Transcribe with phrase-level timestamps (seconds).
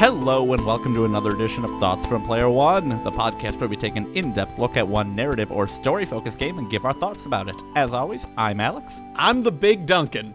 [0.00, 3.76] Hello, and welcome to another edition of Thoughts from Player One, the podcast where we
[3.76, 6.94] take an in depth look at one narrative or story focused game and give our
[6.94, 7.56] thoughts about it.
[7.76, 8.94] As always, I'm Alex.
[9.14, 10.34] I'm the big Duncan.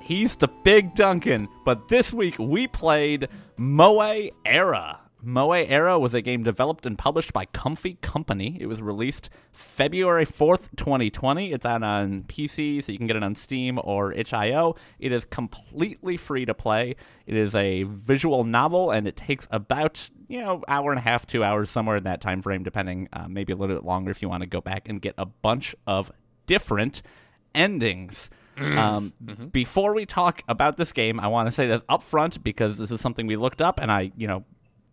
[0.00, 5.03] He's the big Duncan, but this week we played Moe Era.
[5.24, 8.56] Moe Era was a game developed and published by Comfy Company.
[8.60, 11.52] It was released February 4th, 2020.
[11.52, 14.76] It's out on PC, so you can get it on Steam or itch.io.
[14.98, 16.96] It is completely free to play.
[17.26, 21.26] It is a visual novel, and it takes about, you know, hour and a half,
[21.26, 24.20] two hours, somewhere in that time frame, depending, uh, maybe a little bit longer if
[24.22, 26.12] you want to go back and get a bunch of
[26.46, 27.02] different
[27.54, 28.30] endings.
[28.56, 29.12] Um,
[29.52, 32.90] Before we talk about this game, I want to say this up front because this
[32.90, 34.44] is something we looked up, and I, you know,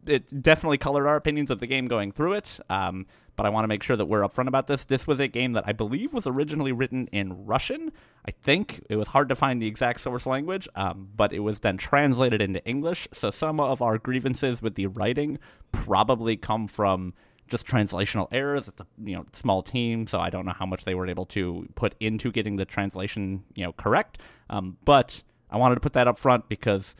[0.06, 2.60] it definitely colored our opinions of the game going through it.
[2.70, 3.06] Um,
[3.36, 4.86] but I want to make sure that we're upfront about this.
[4.86, 7.92] This was a game that I believe was originally written in Russian.
[8.26, 11.62] I think it was hard to find the exact source language, um, but it was
[11.62, 13.08] then translated into English.
[13.14, 15.40] So some of our grievances with the writing
[15.72, 17.14] probably come from
[17.48, 18.68] just translational errors.
[18.68, 21.26] It's a you know small team, so I don't know how much they were able
[21.28, 24.20] to put into getting the translation you know correct.
[24.50, 26.96] Um, but I wanted to put that up front because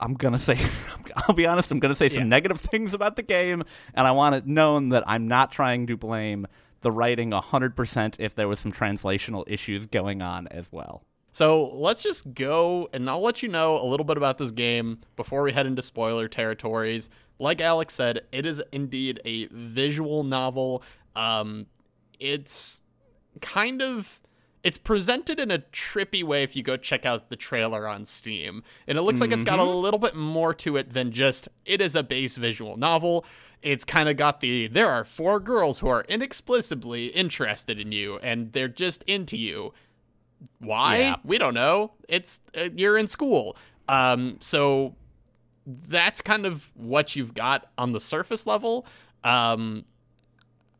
[0.00, 0.58] I'm gonna say,
[1.16, 2.28] I'll be honest, I'm gonna say some Yeah.
[2.28, 5.96] negative things about the game, and I want it known that I'm not trying to
[5.96, 6.46] blame
[6.82, 11.02] the writing 100% if there was some translational issues going on as well.
[11.32, 14.98] So let's just go, and I'll let you know a little bit about this game
[15.16, 17.10] before we head into spoiler territories.
[17.38, 20.82] Like Alex said, it is indeed a visual novel.
[21.14, 21.66] Um,
[22.18, 22.82] it's
[23.42, 24.20] kind of
[24.66, 28.64] it's presented in a trippy way if you go check out the trailer on Steam.
[28.88, 31.80] And it looks like it's got a little bit more to it than just it
[31.80, 33.24] is a base visual novel.
[33.62, 38.18] It's kind of got the there are four girls who are inexplicably interested in you
[38.18, 39.72] and they're just into you.
[40.58, 40.98] Why?
[40.98, 41.16] Yeah.
[41.22, 41.92] We don't know.
[42.08, 43.56] It's uh, you're in school.
[43.88, 44.96] Um so
[45.64, 48.84] that's kind of what you've got on the surface level.
[49.22, 49.84] Um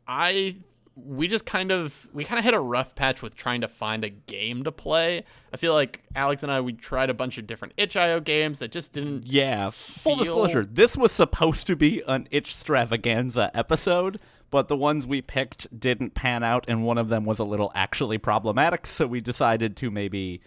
[0.09, 0.57] I
[1.05, 4.03] we just kind of we kind of hit a rough patch with trying to find
[4.03, 5.23] a game to play.
[5.53, 8.71] I feel like Alex and I we tried a bunch of different itch.io games that
[8.71, 14.19] just didn't Yeah, full Feel- disclosure, this was supposed to be an itch stravaganza episode,
[14.49, 17.71] but the ones we picked didn't pan out, and one of them was a little
[17.75, 20.41] actually problematic, so we decided to maybe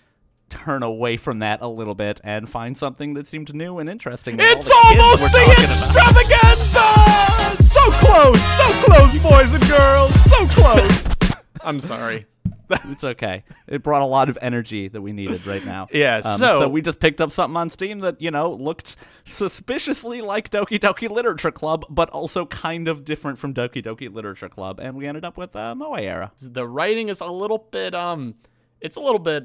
[0.48, 4.34] turn away from that a little bit and find something that seemed new and interesting.
[4.40, 5.58] all It's the almost the about.
[5.60, 7.59] extravaganza!
[7.70, 11.08] So close, so close, boys and girls, so close.
[11.62, 12.26] I'm sorry.
[12.88, 13.44] It's okay.
[13.68, 15.86] It brought a lot of energy that we needed right now.
[15.92, 20.20] Yeah, Um, so- we just picked up something on Steam that you know looked suspiciously
[20.20, 24.80] like Doki Doki Literature Club, but also kind of different from Doki Doki Literature Club,
[24.80, 26.32] and we ended up with uh, Moe Era.
[26.40, 28.34] the writing is a little bit um
[28.80, 29.44] it's a little bit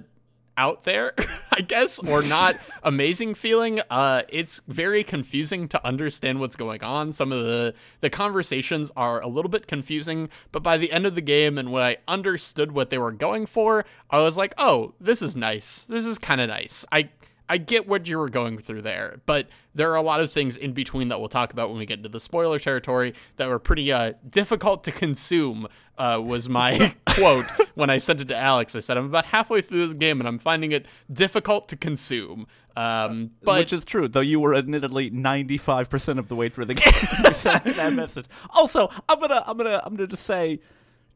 [0.57, 1.13] out there
[1.51, 3.81] i guess or not amazing feeling.
[3.89, 7.11] Uh it's very confusing to understand what's going on.
[7.11, 11.15] Some of the the conversations are a little bit confusing but by the end of
[11.15, 14.93] the game and when i understood what they were going for i was like oh
[14.99, 15.83] this is nice.
[15.83, 16.85] This is kind of nice.
[16.91, 17.09] I
[17.47, 20.57] I get what you were going through there, but there are a lot of things
[20.57, 23.59] in between that we'll talk about when we get into the spoiler territory that were
[23.59, 25.67] pretty uh, difficult to consume.
[25.97, 27.45] Uh, was my quote
[27.75, 28.75] when I sent it to Alex.
[28.75, 32.47] I said I'm about halfway through this game and I'm finding it difficult to consume.
[32.75, 36.49] Um, but Which is true, though you were admittedly ninety five percent of the way
[36.49, 36.93] through the game.
[37.23, 38.25] when you sent me that message.
[38.49, 40.59] Also, I'm gonna, I'm gonna, I'm gonna just say,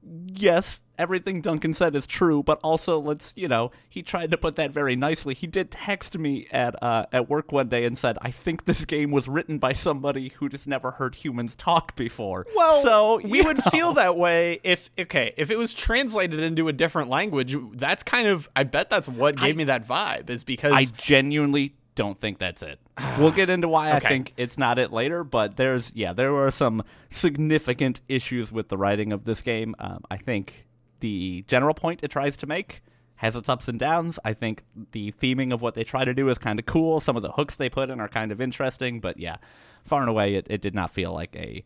[0.03, 4.55] yes, everything Duncan said is true, but also let's, you know, he tried to put
[4.55, 5.33] that very nicely.
[5.33, 8.85] He did text me at uh, at work one day and said, "I think this
[8.85, 13.39] game was written by somebody who just never heard humans talk before." Well, so we
[13.39, 13.71] you would know.
[13.71, 17.55] feel that way if okay, if it was translated into a different language.
[17.73, 21.75] That's kind of I bet that's what gave me that vibe is because I genuinely
[21.99, 22.79] don't think that's it.
[23.19, 26.51] We'll get into why I think it's not it later, but there's yeah, there were
[26.51, 29.75] some significant issues with the writing of this game.
[29.79, 30.65] Um, I think
[31.01, 32.81] the general point it tries to make
[33.15, 34.17] has its ups and downs.
[34.23, 34.63] I think
[34.93, 37.01] the theming of what they try to do is kind of cool.
[37.01, 39.35] Some of the hooks they put in are kind of interesting, but yeah,
[39.83, 41.65] far and away, it, it did not feel like a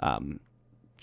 [0.00, 0.40] um,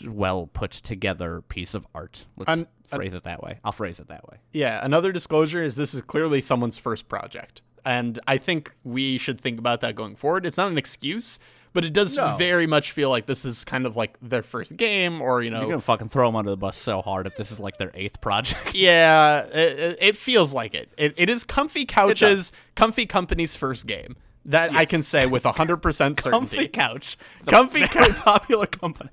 [0.06, 2.26] well put together piece of art.
[2.38, 3.60] Let's Un- phrase it that way.
[3.64, 4.38] I'll phrase it that way.
[4.54, 7.64] Yeah, another disclosure is this is clearly someone's first project.
[7.86, 10.46] And I think we should think about that going forward.
[10.46, 11.40] It's not an excuse,
[11.74, 12.36] but it does No.
[12.38, 15.62] very much feel like this is kind of like their first game or, you know,
[15.62, 17.92] You're gonna fucking throw them under the bus so hard if this is like their
[17.96, 18.74] eighth project.
[18.76, 20.90] yeah, it, it feels like it.
[20.98, 21.14] it.
[21.18, 24.16] It is Comfy Couches, Comfy Company's first game.
[24.46, 25.82] That I can say with 100%
[26.20, 26.30] certainty.
[26.32, 27.18] Comfy couch.
[27.48, 29.10] Comfy very popular company.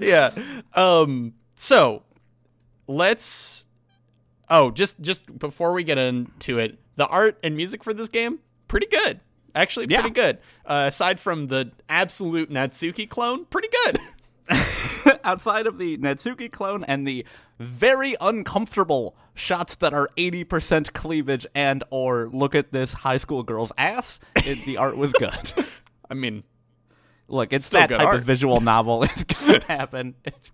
[0.00, 0.30] yeah.
[0.74, 2.02] Um so
[2.86, 3.64] let's
[4.50, 8.38] Oh, just just before we get into it, the art and music for this game
[8.68, 9.20] pretty good.
[9.54, 10.00] Actually, Yeah.
[10.00, 10.38] pretty good.
[10.64, 13.98] Uh, aside from the absolute Natsuki clone, pretty good.
[15.24, 17.24] outside of the Natsuki clone and the
[17.58, 23.72] very uncomfortable shots that are 80% cleavage and or look at this high school girl's
[23.78, 25.52] ass, it, the art was good.
[26.10, 26.44] I mean,
[27.28, 28.16] Look, it's Still that good type art.
[28.16, 29.04] of visual novel.
[29.04, 30.14] It's going to happen.
[30.24, 30.52] It's,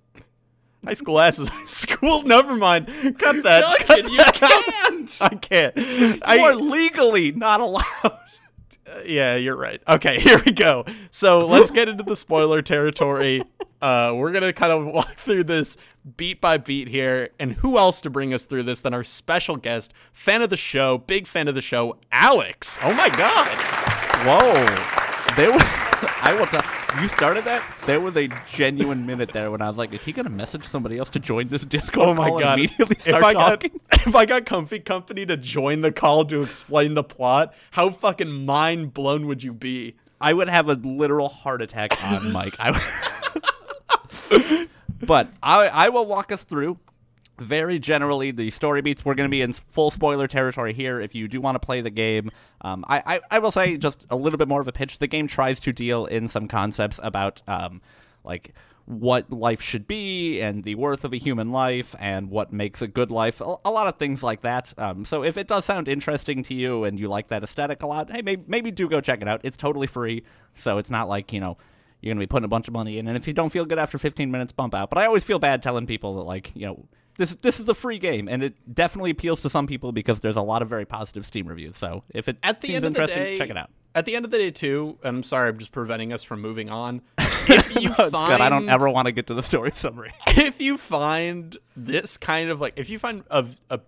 [0.85, 2.23] high school ass is high school.
[2.23, 2.87] Never mind.
[3.19, 3.61] Cut that.
[3.63, 5.19] Duncan, Cut you that can't!
[5.21, 5.77] I can't.
[5.77, 8.19] you I, are legally not allowed.
[9.05, 9.81] yeah, you're right.
[9.89, 10.85] Okay, here we go.
[11.11, 13.43] So let's get into the spoiler territory.
[13.81, 15.77] Uh, we're gonna kind of walk through this
[16.17, 19.57] beat by beat here, and who else to bring us through this than our special
[19.57, 22.79] guest, fan of the show, big fan of the show, Alex.
[22.83, 23.49] Oh my god.
[24.27, 25.35] Whoa.
[25.37, 25.88] There was,
[26.23, 26.63] I will tell
[27.03, 27.63] you started that.
[27.87, 30.99] There was a genuine minute there when I was like, "Is he gonna message somebody
[30.99, 32.59] else to join this Discord Oh my call and god!
[32.59, 36.43] Immediately If start I got if I got Comfy Company to join the call to
[36.43, 39.97] explain the plot, how fucking mind blown would you be?
[40.21, 42.55] I would have a literal heart attack on Mike.
[42.59, 44.69] I would-
[45.01, 46.79] but I, I will walk us through
[47.41, 49.05] very generally the story beats.
[49.05, 51.01] We're going to be in full spoiler territory here.
[51.01, 52.31] If you do want to play the game,
[52.63, 54.99] um, I, I, I will say just a little bit more of a pitch.
[54.99, 57.81] The game tries to deal in some concepts about um,
[58.25, 58.55] like
[58.89, 62.89] what life should be and the worth of a human life and what makes a
[62.89, 63.39] good life.
[63.43, 64.73] A, a lot of things like that.
[64.79, 67.87] Um, so if it does sound interesting to you and you like that aesthetic a
[67.87, 69.43] lot, hey, maybe, maybe do go check it out.
[69.45, 70.25] It's totally free,
[70.57, 71.59] so it's not like you know
[72.01, 73.07] you're gonna be putting a bunch of money in.
[73.07, 74.89] And if you don't feel good after 15 minutes, bump out.
[74.89, 76.87] But I always feel bad telling people that like you know.
[77.19, 80.37] This, this is a free game, and it definitely appeals to some people because there's
[80.37, 81.77] a lot of very positive Steam reviews.
[81.77, 83.71] So if it At the seems end of the day, check it out.
[83.95, 86.41] At the end of the day, too, and I'm sorry, I'm just preventing us from
[86.41, 87.03] moving on.
[87.51, 88.41] If you No, find, good.
[88.43, 90.13] I don't ever want to get to the story summary.
[90.29, 93.81] if you find this kind of like if you find of a,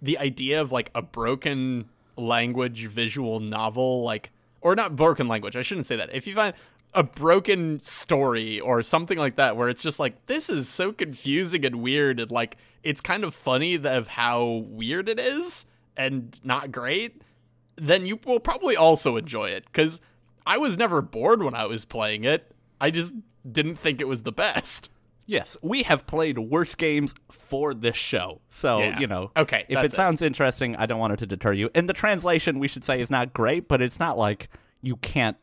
[0.00, 4.30] the idea of like a broken language visual novel like
[4.60, 6.54] or not broken language i shouldn't say that if you find
[6.94, 11.64] a broken story or something like that where it's just like this is so confusing
[11.64, 16.72] and weird and like it's kind of funny of how weird it is and not
[16.72, 17.22] great
[17.76, 20.00] then you will probably also enjoy it because
[20.46, 23.14] i was never bored when i was playing it i just
[23.50, 24.88] didn't think it was the best
[25.30, 28.40] Yes, we have played worse games for this show.
[28.48, 28.98] So, Yeah.
[28.98, 29.92] you know, Okay, if it it.
[29.92, 31.68] sounds interesting, I don't want it to deter you.
[31.74, 34.48] And the translation, we should say, is not great, but it's not like
[34.80, 35.36] you can't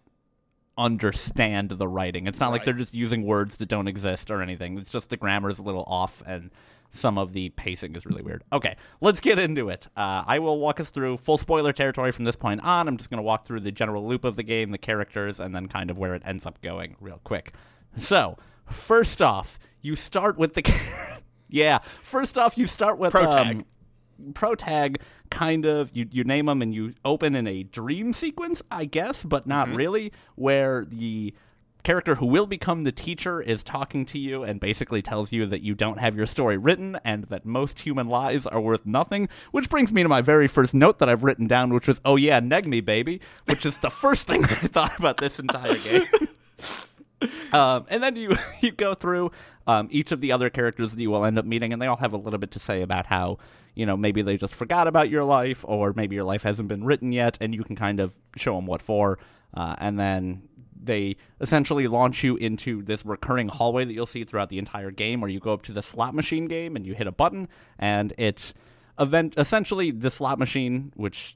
[0.78, 2.28] understand the writing.
[2.28, 4.78] It's not like they're just using words that don't exist or anything.
[4.78, 6.52] It's just the grammar is a little off and
[6.92, 8.44] some of the pacing is really weird.
[8.52, 9.88] Okay, let's get into it.
[9.98, 12.88] Uh, I will walk us through full spoiler territory from this point on.
[12.88, 15.54] I'm just going to walk through the general loop of the game, the characters, and
[15.54, 17.54] then kind of where it ends up going real quick.
[17.98, 18.38] So,
[18.70, 21.22] first off, you start with the.
[21.50, 23.12] yeah, first off, you start with.
[23.12, 23.58] Pro tag.
[23.58, 25.00] Um, pro tag
[25.30, 29.24] kind of you, you name them and you open in a dream sequence i guess
[29.24, 31.34] but not really where the
[31.84, 35.62] character who will become the teacher is talking to you and basically tells you that
[35.62, 39.70] you don't have your story written and that most human lives are worth nothing which
[39.70, 42.40] brings me to my very first note that i've written down which was oh yeah
[42.40, 46.08] neg me baby which is the first thing that i thought about this entire game.
[47.52, 49.32] Um, and then you you go through
[49.68, 51.98] um, each of the other characters that you will end up meeting, and they all
[51.98, 53.38] have a little bit to say about how
[53.76, 56.84] you know maybe they just forgot about your life, or maybe your life hasn't been
[56.84, 59.20] written yet, and you can kind of show them what for,
[59.54, 60.48] uh, and then
[60.82, 65.22] they essentially launch you into this recurring hallway that you'll see throughout the entire game,
[65.22, 67.48] where you go up to the slot machine game and you hit a button,
[67.80, 68.54] and it's
[69.00, 71.36] event essentially the slot machine, which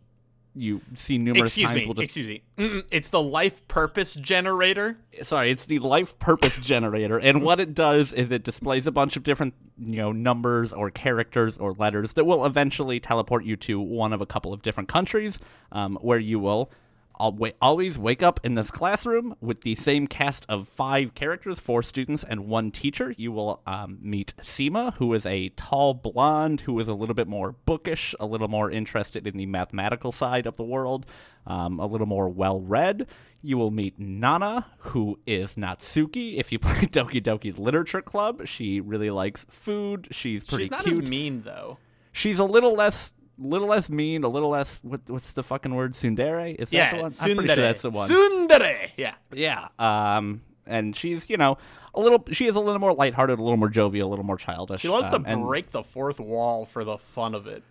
[0.56, 1.88] you see numerous Excuse times me.
[1.88, 2.42] will just Excuse me.
[2.58, 4.98] Mm-mm, it's the life purpose generator.
[5.24, 9.16] sorry, it's the life purpose generator, and what it does is it displays a bunch
[9.16, 13.80] of different, you know, numbers or characters or letters that will eventually teleport you to
[13.80, 15.40] one of a couple of different countries,
[15.72, 16.72] um, where you will
[17.20, 21.84] wa- always wake up in this classroom with the same cast of five characters, four
[21.84, 23.14] students and one teacher.
[23.18, 27.28] You will um, meet Seema, who is a tall blonde who is a little bit
[27.28, 31.06] more bookish, a little more interested in the mathematical side of the world,
[31.46, 33.08] um, a little more well read.
[33.42, 36.38] You will meet Nana, who is Natsuki.
[36.38, 40.08] If you play Doki Doki Literature Club, she really likes food.
[40.12, 41.04] She's pretty She's not cute.
[41.04, 41.78] as mean though.
[42.12, 44.80] She's a little less, little less mean, a little less.
[44.84, 45.94] What, what's the fucking word?
[45.94, 46.56] Sundere?
[46.56, 47.12] Is that Yeah, the one?
[47.12, 47.30] tsundere.
[47.32, 48.10] I'm pretty sure that's the one.
[48.10, 48.90] Tsundere.
[48.98, 49.16] Yeah.
[49.34, 49.68] Yeah.
[49.80, 51.58] Um, and she's you know
[51.94, 52.24] a little.
[52.32, 54.82] She is a little more lighthearted, a little more jovial, a little more childish.
[54.82, 57.64] She loves um, to break the fourth wall for the fun of it.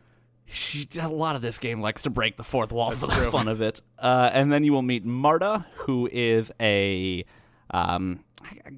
[0.50, 3.48] She a lot of this game likes to break the fourth wall for the fun
[3.48, 3.82] of it.
[3.98, 7.25] Uh, and then you will meet Marta, who is a
[7.70, 8.20] um,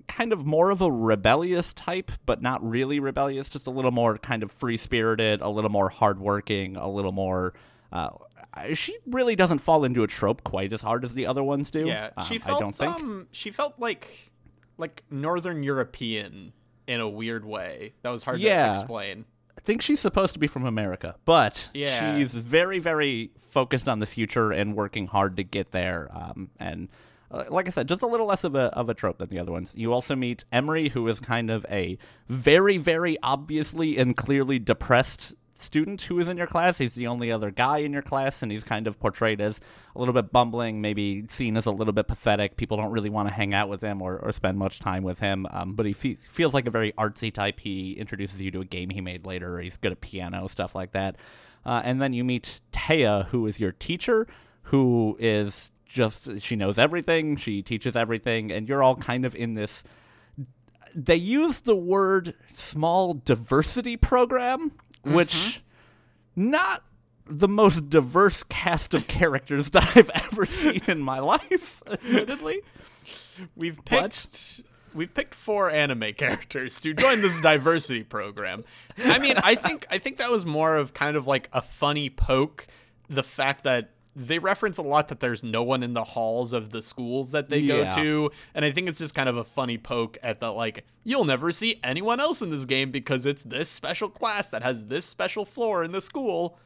[0.09, 3.49] kind of more of a rebellious type, but not really rebellious.
[3.49, 7.55] Just a little more kind of free spirited, a little more hardworking, a little more.
[7.93, 8.11] Uh,
[8.75, 11.87] she really doesn't fall into a trope quite as hard as the other ones do.
[11.87, 12.95] Yeah, she Um, felt I don't think.
[12.97, 14.31] um she felt like
[14.79, 16.53] like Northern European
[16.87, 17.93] in a weird way.
[18.03, 18.67] That was hard Yeah.
[18.67, 19.27] to explain.
[19.57, 22.17] I think she's supposed to be from America, but Yeah.
[22.17, 26.09] she's very, very focused on the future and working hard to get there.
[26.15, 26.89] Um, and
[27.31, 29.53] like I said, just a little less of a of a trope than the other
[29.53, 29.73] ones.
[29.75, 35.35] You also meet Emery, who is kind of a very, very obviously and clearly depressed
[35.55, 36.79] student who is in your class.
[36.79, 39.61] He's the only other guy in your class, and he's kind of portrayed as
[39.95, 42.57] a little bit bumbling, maybe seen as a little bit pathetic.
[42.57, 45.21] People don't really want to hang out with him or, or spend much time with
[45.21, 45.47] him.
[45.51, 47.61] Um, but he fe- feels like a very artsy type.
[47.61, 49.59] He introduces you to a game he made later.
[49.61, 51.17] He's good at piano, stuff like that.
[51.65, 54.27] Uh, and then you meet Taya, who is your teacher,
[54.65, 59.55] who is just, she knows everything, she teaches everything, and you're all kind of in
[59.55, 59.85] this
[60.95, 65.35] they use the word small diversity program, which
[66.37, 66.51] mm-hmm.
[66.51, 66.85] not
[67.27, 72.63] the most diverse cast of characters that I've ever seen in my life, admittedly.
[73.57, 78.65] We've But- picked we've picked four anime characters to join this diversity program.
[78.99, 82.11] I mean, I think I think that was more of kind of like a funny
[82.11, 82.67] poke.
[83.09, 83.91] The fact that
[84.27, 87.49] they reference a lot that there's no one in the halls of the schools that
[87.51, 87.95] they Yeah.
[87.95, 90.85] go to, and I think it's just kind of a funny poke at the like
[91.05, 94.87] you'll never see anyone else in this game because it's this special class that has
[94.87, 96.59] this special floor in the school.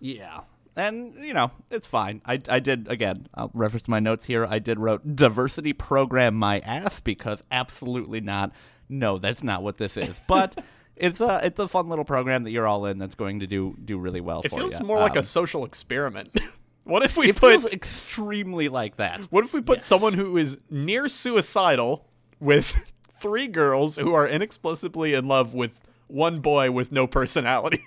[0.00, 0.40] Yeah.
[0.76, 2.22] And, you know, it's fine.
[2.24, 4.46] I, I did, again, I'll reference my notes here.
[4.46, 8.52] I did wrote diversity program my ass because absolutely not.
[8.88, 10.20] No, that's not what this is.
[10.28, 10.62] But
[10.94, 13.76] it's a, it's a fun little program that you're all in that's going to do
[13.84, 14.86] do really well It for feels you.
[14.86, 16.38] more like Um, a social experiment.
[16.88, 19.24] what if we It put feels extremely like that.
[19.26, 19.84] What if we put Yes.
[19.86, 22.06] someone who is near suicidal
[22.40, 22.76] with
[23.20, 27.84] three girls who are inexplicably in love with one boy with no personality?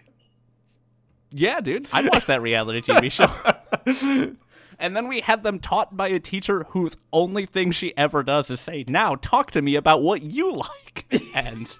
[1.31, 1.87] Yeah, dude.
[1.93, 4.35] I'd watch that reality TV show.
[4.79, 8.49] and then we had them taught by a teacher whose only thing she ever does
[8.49, 11.05] is say, Now talk to me about what you like.
[11.33, 11.73] And,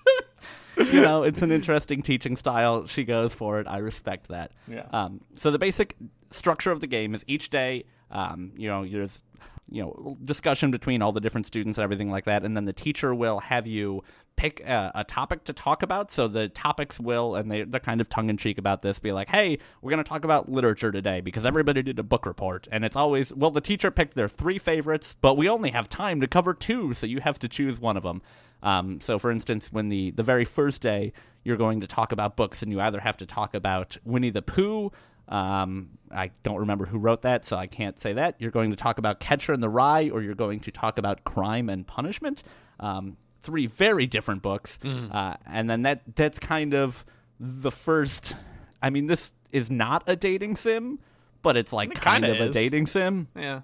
[0.78, 2.88] you know, it's an interesting teaching style.
[2.88, 3.68] She goes for it.
[3.68, 4.52] I respect that.
[4.68, 4.86] Yeah.
[4.94, 5.96] Um, so the basic
[6.32, 9.24] structure of the game is each day, um, you know, there's
[9.72, 12.74] you know discussion between all the different students and everything like that and then the
[12.74, 14.04] teacher will have you
[14.36, 18.02] pick a, a topic to talk about so the topics will and they, they're kind
[18.02, 21.46] of tongue-in-cheek about this be like hey we're going to talk about literature today because
[21.46, 25.16] everybody did a book report and it's always well the teacher picked their three favorites
[25.22, 28.04] but we only have time to cover two so you have to choose one of
[28.04, 28.22] them
[28.64, 32.36] um, so for instance when the the very first day you're going to talk about
[32.36, 34.92] books and you either have to talk about winnie the pooh
[35.32, 38.36] um, I don't remember who wrote that, so I can't say that.
[38.38, 41.24] You're going to talk about Catcher in the Rye, or you're going to talk about
[41.24, 42.44] Crime and Punishment.
[42.80, 47.06] Um, three very different books, uh, and then that that's kind of
[47.40, 48.36] the first.
[48.82, 51.00] I mean, this is not a dating sim,
[51.42, 53.28] but it's like It kind of a dating sim.
[53.36, 53.62] Yeah.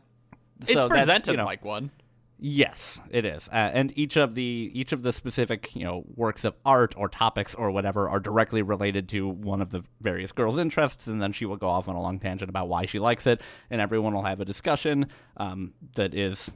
[0.65, 1.91] So it's presented you know, like one.
[2.39, 6.43] Yes, it is, uh, and each of the each of the specific you know works
[6.45, 10.59] of art or topics or whatever are directly related to one of the various girls'
[10.59, 13.25] interests, and then she will go off on a long tangent about why she likes
[13.25, 13.41] it,
[13.71, 16.51] and everyone will have a discussion um, that is,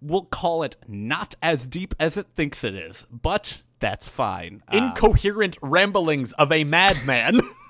[0.00, 4.62] we'll call it not as deep as it thinks it is, but that's fine.
[4.72, 7.40] Uh, Incoherent ramblings of a madman.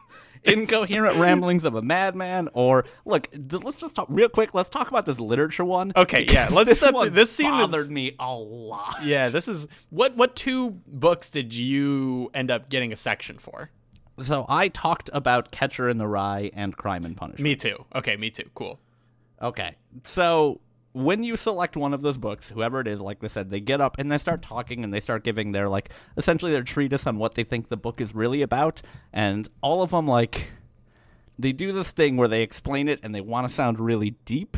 [0.53, 4.55] incoherent ramblings of a madman, or look, th- let's just talk real quick.
[4.55, 5.93] Let's talk about this literature one.
[5.97, 8.97] Okay, yeah, let's this set- one this scene is- bothered me a lot.
[9.05, 13.71] yeah, this is what what two books did you end up getting a section for?
[14.23, 17.43] So I talked about Catcher in the Rye and Crime and Punishment.
[17.43, 17.85] Me too.
[17.95, 18.49] Okay, me too.
[18.55, 18.79] Cool.
[19.41, 19.75] Okay.
[20.05, 20.61] So
[20.93, 23.81] when you select one of those books, whoever it is, like I said, they get
[23.81, 27.19] up and they start talking and they start giving their like essentially their treatise on
[27.19, 28.83] what they think the book is really about,
[29.13, 30.49] and all of them like
[31.39, 34.57] they do this thing where they explain it and they want to sound really deep,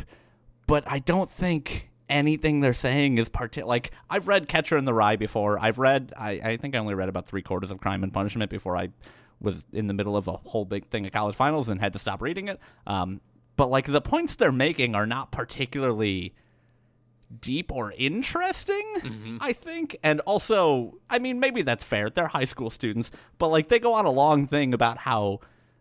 [0.67, 4.93] but I don't think anything they're saying is part like I've read Catcher in the
[4.93, 5.57] Rye before.
[5.59, 8.51] I've read I, I think I only read about three quarters of Crime and Punishment
[8.51, 8.89] before I
[9.41, 11.99] was in the middle of a whole big thing of college finals and had to
[11.99, 12.59] stop reading it.
[12.87, 13.21] Um,
[13.55, 16.33] but like the points they're making are not particularly
[17.41, 19.37] deep or interesting, mm-hmm.
[19.41, 19.97] I think.
[20.03, 22.09] And also, I mean, maybe that's fair.
[22.09, 25.39] They're high school students, but like they go on a long thing about how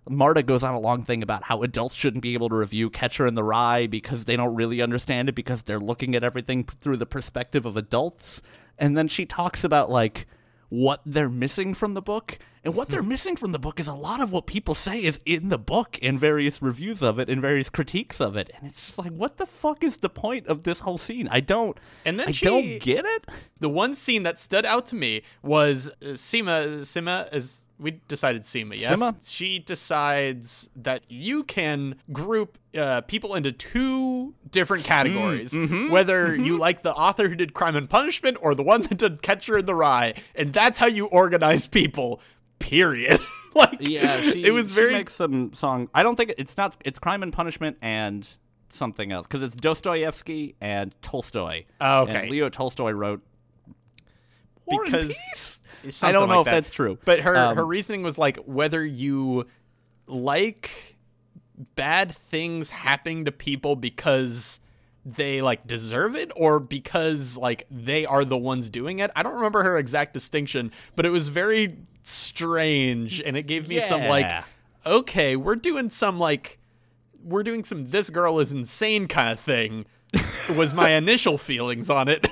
[0.09, 3.27] Marta goes on a long thing about how adults shouldn't be able to review Catcher
[3.27, 6.99] in the Rye because they don't really understand it because they're looking at everything through
[6.99, 8.43] the perspective of adults.
[8.79, 10.27] And then she talks about like
[10.69, 12.39] what they're missing from the book.
[12.65, 15.21] And what they're missing from the book is a lot of what people say is
[15.27, 18.51] in the book in various reviews of it and various critiques of it.
[18.57, 21.29] And it's just like, what the fuck is the point of this whole scene?
[21.31, 23.27] I don't And then I she- don't get it.
[23.61, 28.43] The one scene that stood out to me was uh, Sima Sima is We decided
[28.43, 28.99] Seema, yes.
[28.99, 29.15] Seema?
[29.29, 35.53] She decides that you can group uh, people into two different categories.
[35.53, 35.91] Mm-hmm.
[35.91, 39.23] Whether you like the author who did Crime and Punishment or the one that did
[39.23, 40.15] Catcher in the Rye.
[40.35, 42.21] And that's how you organize people,
[42.59, 43.21] period.
[43.55, 44.93] like, Yeah, she, it was she very.
[44.93, 45.89] makes some song.
[45.95, 46.77] I don't think it's not.
[46.85, 48.29] It's Crime and Punishment and
[48.71, 51.65] something else because it's Dostoevsky and Tolstoy.
[51.81, 52.23] Oh, okay.
[52.23, 53.23] And Leo Tolstoy wrote
[54.67, 55.61] War and Because- Peace?
[56.03, 56.51] I don't know like if that.
[56.63, 56.99] that's true.
[57.05, 59.47] But her Um, her reasoning was like whether you
[60.07, 60.71] like
[61.77, 64.61] bad things happening to people because
[65.05, 69.11] they like deserve it or because like they are the ones doing it.
[69.15, 73.81] I don't remember her exact distinction, but it was very strange and it gave me
[73.81, 74.31] some like
[74.87, 76.59] okay, we're doing some like
[77.23, 79.87] we're doing some this girl is insane kind of thing
[80.57, 82.27] was my initial feelings on it.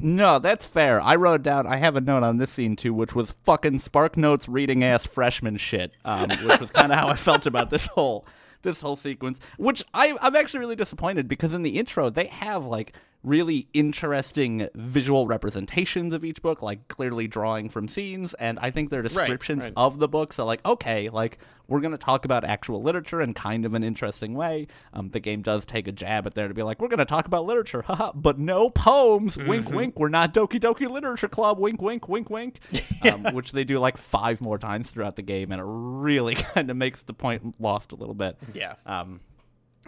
[0.00, 1.00] No, that's fair.
[1.00, 1.66] I wrote down.
[1.66, 5.06] I have a note on this scene too, which was fucking Spark Notes reading ass
[5.06, 8.26] freshman shit, um, which was kind of how I felt about this whole
[8.62, 9.38] this whole sequence.
[9.56, 12.92] Which I, I'm actually really disappointed because in the intro they have like
[13.24, 18.90] really interesting visual representations of each book, like clearly drawing from scenes, and I think
[18.90, 19.72] their descriptions right.
[19.76, 23.64] of the books are like okay, like we're gonna talk about actual literature in kind
[23.64, 24.66] of an interesting way.
[24.92, 27.26] Um, the game does take a jab at there to be like we're gonna talk
[27.26, 29.36] about literature, haha, but no poems.
[29.36, 29.98] Wink, wink.
[29.98, 31.58] We're not Doki Doki Literature Club.
[31.58, 32.60] Wink, wink, wink, wink.
[33.04, 36.70] Um, which they do like five more times throughout the game, and it really kind
[36.70, 38.38] of makes the point lost a little bit.
[38.54, 38.74] Yeah.
[38.86, 39.20] Um,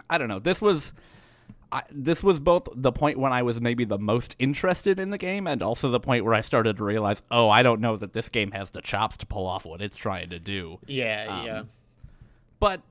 [0.07, 0.39] I don't know.
[0.39, 0.93] This was.
[1.71, 5.17] I, this was both the point when I was maybe the most interested in the
[5.17, 8.13] game, and also the point where I started to realize, oh, I don't know that
[8.13, 10.79] this game has the chops to pull off what it's trying to do.
[10.87, 11.63] Yeah, yeah.
[12.59, 12.81] But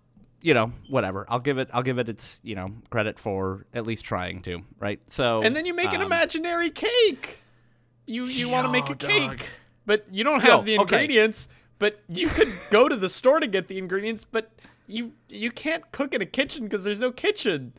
[0.42, 1.26] you know, whatever.
[1.28, 1.68] I'll give it.
[1.73, 4.62] I'll give it its you know credit for at least trying to.
[4.78, 5.00] Right.
[5.09, 7.40] So And then you make an um, imaginary cake.
[8.06, 9.47] You you want to make Yo, a cake,
[9.87, 10.83] but you don't Yo, have the okay.
[10.83, 11.48] ingredients.
[11.79, 14.53] But you could go to the store to get the ingredients, but
[14.87, 17.72] you you can't cook in a kitchen because there's no kitchen.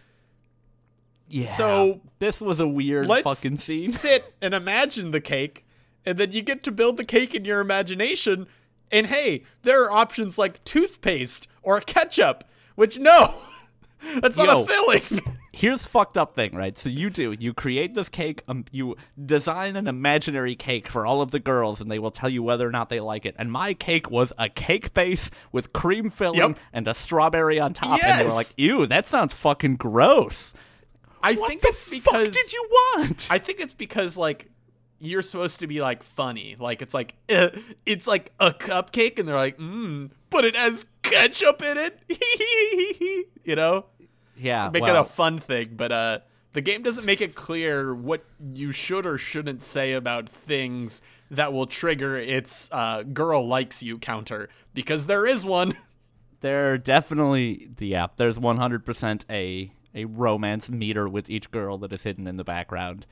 [1.30, 1.46] Yeah.
[1.46, 3.90] So, this was a weird fucking scene.
[3.92, 5.66] sit and imagine the cake,
[6.06, 8.48] and then you get to build the cake in your imagination.
[8.92, 13.42] And hey, there are options like toothpaste or ketchup, which no,
[14.22, 14.63] that's not Yo.
[14.63, 15.22] a filling.
[15.52, 16.78] Here's fucked up thing, right?
[16.78, 21.20] So you do you create this cake, um, you design an imaginary cake for all
[21.20, 23.36] of the girls, and they will tell you whether or not they like it.
[23.40, 26.60] And my cake was a cake base with cream filling Yep.
[26.74, 28.36] and a strawberry on top, and they were Yes.
[28.36, 30.54] like, "Ew, that sounds fucking gross."
[31.28, 33.28] I What think it's because did you want?
[33.30, 34.50] I think it's because like
[35.00, 36.56] you're supposed to be like funny.
[36.58, 37.50] Like it's like uh,
[37.86, 43.28] it's like a cupcake, and they're like, mm, but it has ketchup in it.
[43.44, 43.86] you know,
[44.38, 45.74] yeah, make well, it a fun thing.
[45.76, 46.20] But uh,
[46.54, 51.52] the game doesn't make it clear what you should or shouldn't say about things that
[51.52, 55.74] will trigger its uh, "girl likes you" counter because there is one.
[56.40, 62.27] there definitely yeah there's 100% a a romance meter with each girl that is hidden
[62.27, 63.05] in the background.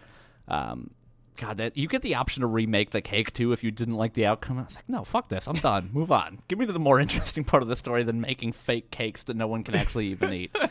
[0.47, 0.91] Um
[1.37, 4.13] god that you get the option to remake the cake too if you didn't like
[4.13, 4.57] the outcome.
[4.59, 5.47] I was like no fuck this.
[5.47, 5.89] I'm done.
[5.91, 6.39] Move on.
[6.47, 9.35] Give me to the more interesting part of the story than making fake cakes that
[9.35, 10.55] no one can actually even eat.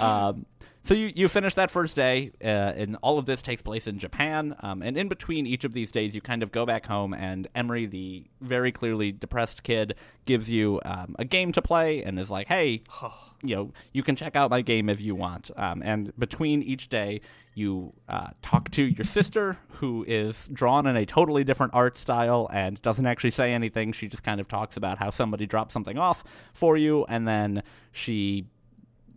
[0.00, 0.46] Um
[0.88, 3.98] so you, you finish that first day, uh, and all of this takes place in
[3.98, 4.56] Japan.
[4.60, 7.46] Um, and in between each of these days, you kind of go back home, and
[7.54, 12.30] Emery, the very clearly depressed kid, gives you um, a game to play, and is
[12.30, 12.80] like, "Hey,
[13.42, 16.88] you know, you can check out my game if you want." Um, and between each
[16.88, 17.20] day,
[17.52, 22.48] you uh, talk to your sister, who is drawn in a totally different art style
[22.50, 23.92] and doesn't actually say anything.
[23.92, 26.24] She just kind of talks about how somebody dropped something off
[26.54, 28.46] for you, and then she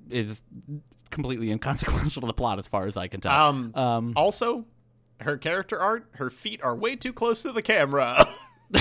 [0.09, 0.41] is
[1.11, 3.31] completely inconsequential to the plot as far as I can tell.
[3.31, 4.65] Um, Um, also,
[5.19, 8.27] her character art, her feet are way too close to the camera.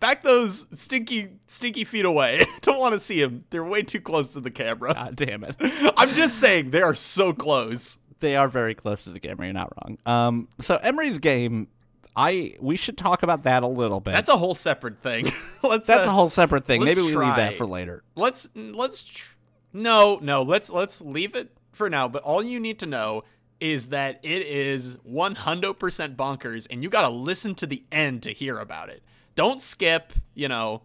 [0.00, 2.44] Back those stinky, stinky feet away.
[2.60, 3.44] Don't want to see them.
[3.48, 4.92] They're way too close to the camera.
[4.92, 5.56] God damn it.
[5.96, 7.96] I'm just saying they are so close.
[8.18, 9.46] They are very close to the camera.
[9.46, 9.98] You're not wrong.
[10.04, 11.68] Um, so Emery's game,
[12.14, 14.12] I we should talk about that a little bit.
[14.12, 15.26] That's a whole separate thing.
[15.62, 15.86] let's.
[15.86, 16.84] That's uh, a whole separate thing.
[16.84, 18.02] Maybe we leave that for later.
[18.14, 19.02] Let's let's.
[19.02, 19.32] Tr-
[19.74, 20.42] no, no.
[20.42, 22.08] Let's let's leave it for now.
[22.08, 23.22] But all you need to know
[23.60, 28.32] is that it is 100% bonkers, and you got to listen to the end to
[28.32, 29.02] hear about it.
[29.34, 30.12] Don't skip.
[30.34, 30.82] You know,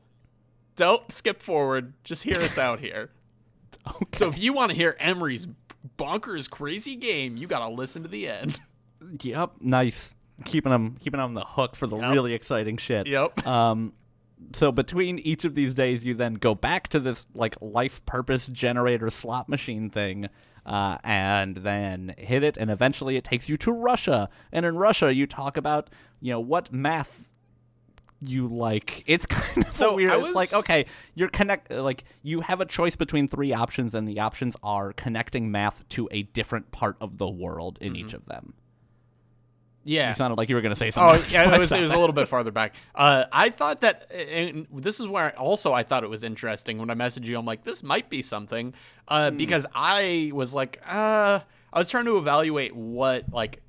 [0.75, 1.93] don't skip forward.
[2.03, 3.09] Just hear us out here.
[3.87, 4.05] Okay.
[4.17, 5.47] So if you want to hear Emery's
[5.97, 8.59] bonkers crazy game, you got to listen to the end.
[9.21, 9.53] Yep.
[9.61, 10.15] Nice.
[10.45, 12.11] Keeping them keeping 'em on the hook for the Yep.
[12.11, 13.07] really exciting shit.
[13.07, 13.47] Yep.
[13.47, 13.93] Um,
[14.53, 18.47] so between each of these days, you then go back to this like life purpose
[18.47, 20.29] generator slot machine thing,
[20.65, 24.29] uh, and then hit it, and eventually it takes you to Russia.
[24.51, 25.89] And in Russia, you talk about
[26.21, 27.29] you know what math
[28.21, 29.03] you like.
[29.07, 30.11] It's kind of So, weird.
[30.11, 34.07] I It's like okay, you're connect like you have a choice between three options, and
[34.07, 38.05] the options are connecting math to a different part of the world in Mm-hmm.
[38.07, 38.53] each of them.
[39.89, 40.09] Yeah.
[40.09, 41.21] You sounded like you were going to say something.
[41.23, 42.75] Oh yeah, it was, it was a little bit farther back.
[42.93, 46.89] Uh, I thought that, and this is where also I thought it was interesting when
[46.89, 47.37] I messaged you.
[47.39, 48.73] I'm like, this might be something,
[49.07, 51.39] uh, because I was like, uh,
[51.73, 53.61] I was trying to evaluate what like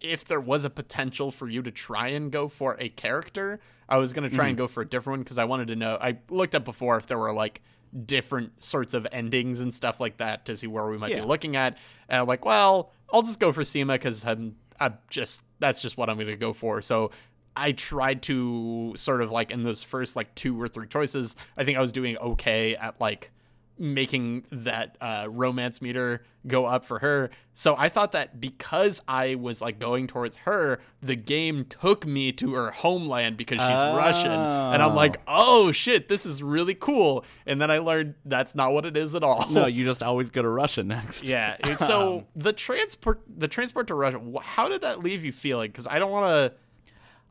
[0.00, 3.60] if there was a potential for you to try and go for a character.
[3.90, 5.98] I was gonna try and go for a different one because I wanted to know.
[6.00, 7.60] I looked up before if there were like
[8.06, 11.20] different sorts of endings and stuff like that to see where we might Yeah.
[11.20, 11.76] be looking at.
[12.08, 15.96] And I'm like, well, I'll just go for Sema because I'm, I'm just that's just
[15.96, 16.82] what I'm gonna go for.
[16.82, 17.10] So
[17.56, 21.64] I tried to sort of like in those first like two or three choices, I
[21.64, 23.30] think I was doing okay at like
[23.78, 27.30] making that uh, romance meter go up for her.
[27.54, 32.32] So I thought that because I was like going towards her, the game took me
[32.32, 34.30] to her homeland because she's Russian.
[34.30, 37.24] And I'm like, oh shit, this is really cool.
[37.46, 39.46] And then I learned that's not what it is at all.
[39.50, 41.24] no, you just always go to Russia next.
[41.24, 41.56] Yeah.
[41.78, 44.20] So the transport, the transport to Russia.
[44.42, 45.70] How did that leave you feeling?
[45.70, 46.58] Because I don't want to.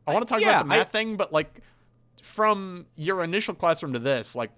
[0.06, 1.60] I want to talk Yeah, about the I- math thing, but like
[2.22, 4.50] from your initial classroom to this, like,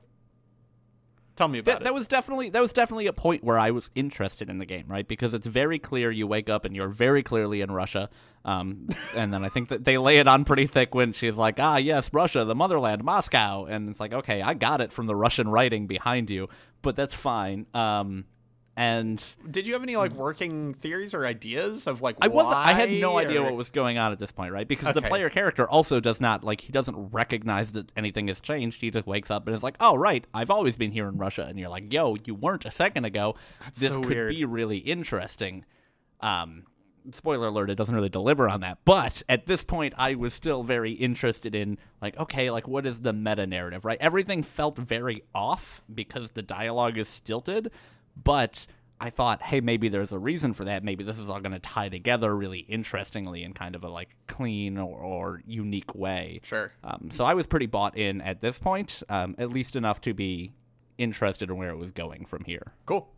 [1.40, 1.84] tell me about That, it.
[1.84, 4.84] that was definitely that was definitely a point where I was interested in the game,
[4.88, 5.08] right?
[5.08, 8.10] Because it's very clear you wake up and you're very clearly in Russia,
[8.44, 11.56] um, and then I think that they lay it on pretty thick when she's like,
[11.58, 15.16] "Ah, yes, Russia, the motherland, Moscow," and it's like, okay, I got it from the
[15.16, 16.48] Russian writing behind you,
[16.82, 17.66] but that's fine.
[17.74, 18.26] Um,
[18.76, 22.56] and Did you have any like working theories or ideas of like I wasn't.
[22.56, 24.66] I had no why, idea what was going on at this point, right?
[24.66, 28.80] Because the player character also does not like he doesn't recognize that anything has changed.
[28.80, 31.46] He just wakes up and is like, "Oh, right, I've always been here in Russia,"
[31.48, 33.34] and you're like, "Yo, you weren't a second ago.
[33.74, 34.30] this so could weird.
[34.30, 35.64] be really interesting."
[36.20, 36.64] Um,
[37.12, 38.78] spoiler alert: it doesn't really deliver on that.
[38.84, 43.00] But at this point, I was still very interested in like, okay, like what is
[43.00, 43.98] the meta narrative, right?
[44.00, 47.70] Everything felt very off because the dialogue is stilted,
[48.22, 48.66] but
[49.00, 50.84] I thought, hey, maybe there's a reason for that.
[50.84, 54.10] Maybe this is all going to tie together really interestingly in kind of a like
[54.26, 56.40] clean or, or unique way.
[56.42, 56.72] Sure.
[56.84, 60.12] Um, so I was pretty bought in at this point, um, at least enough to
[60.12, 60.52] be
[60.98, 62.72] interested in where it was going from here.
[62.84, 63.08] Cool.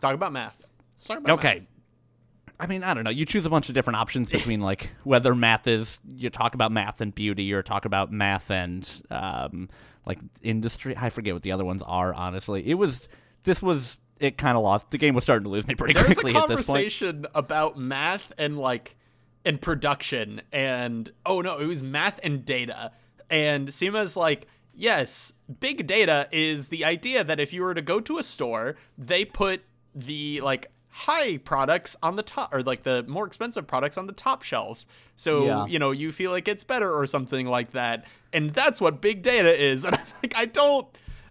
[0.00, 0.66] Talk about math.
[0.96, 1.54] Let's about Okay.
[1.60, 1.66] math.
[2.60, 3.10] I mean, I don't know.
[3.10, 6.72] You choose a bunch of different options between like whether math is you talk about
[6.72, 9.68] math and beauty, or talk about math and um,
[10.04, 10.96] like industry.
[10.96, 12.12] I forget what the other ones are.
[12.12, 13.08] Honestly, it was
[13.44, 14.90] this was it kind of lost.
[14.90, 16.66] The game was starting to lose me pretty There's quickly at this point.
[16.66, 18.96] conversation about math and like
[19.44, 22.92] and production and oh no, it was math and data.
[23.30, 28.00] And Seema's like, yes, big data is the idea that if you were to go
[28.00, 29.62] to a store, they put
[29.94, 34.12] the like high products on the top or like the more expensive products on the
[34.12, 34.84] top shelf.
[35.16, 35.66] So, Yeah.
[35.66, 38.04] you know, you feel like it's better or something like that.
[38.32, 39.84] And that's what big data is.
[39.84, 40.86] And I'm like, I don't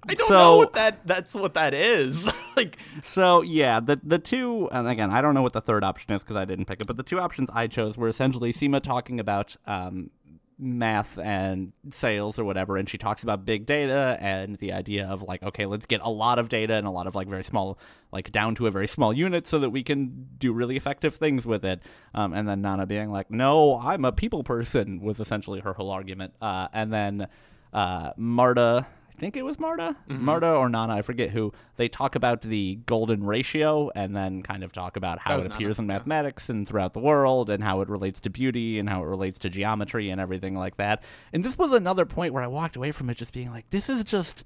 [0.10, 2.32] I don't know So- what that that's what that is.
[2.58, 6.14] like So yeah, the the two, and again, I don't know what the third option
[6.14, 8.82] is because I didn't pick it, but the two options I chose were essentially Seema
[8.82, 10.10] talking about um,
[10.60, 15.22] math and sales or whatever, and she talks about big data and the idea of
[15.22, 17.78] like, okay, let's get a lot of data and a lot of like very small,
[18.12, 21.46] like down to a very small unit, so that we can do really effective things
[21.46, 21.80] with it.
[22.16, 25.92] Um, and then Nana being like, no, I'm a people person was essentially her whole
[25.92, 26.34] argument.
[26.42, 27.28] Uh, and then
[27.72, 28.88] uh, Marta.
[29.18, 30.24] I think it was Marta, mm-hmm.
[30.24, 31.52] Marta or Nana, I forget who.
[31.76, 35.56] They talk about the golden ratio and then kind of talk about how it Nana,
[35.56, 39.02] appears in mathematics and throughout the world and how it relates to beauty and how
[39.02, 41.02] it relates to geometry and everything like that.
[41.34, 43.90] And this was another point where I walked away from it just being like, this
[43.90, 44.44] is just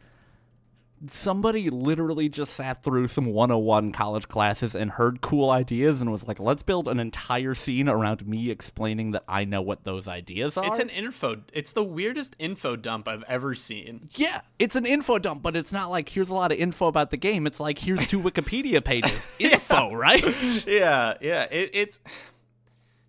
[1.09, 6.27] somebody literally just sat through some 101 college classes and heard cool ideas and was
[6.27, 10.57] like, let's build an entire scene around me explaining that I know what those ideas
[10.57, 10.65] are.
[10.65, 11.41] It's an info.
[11.53, 14.09] It's the weirdest info dump I've ever seen.
[14.15, 17.09] Yeah, it's an info dump, but it's not like here's a lot of info about
[17.09, 17.47] the game.
[17.47, 19.27] It's like here's two Wikipedia pages.
[19.39, 20.23] Info, right?
[20.67, 21.47] yeah, yeah.
[21.51, 21.99] It, it's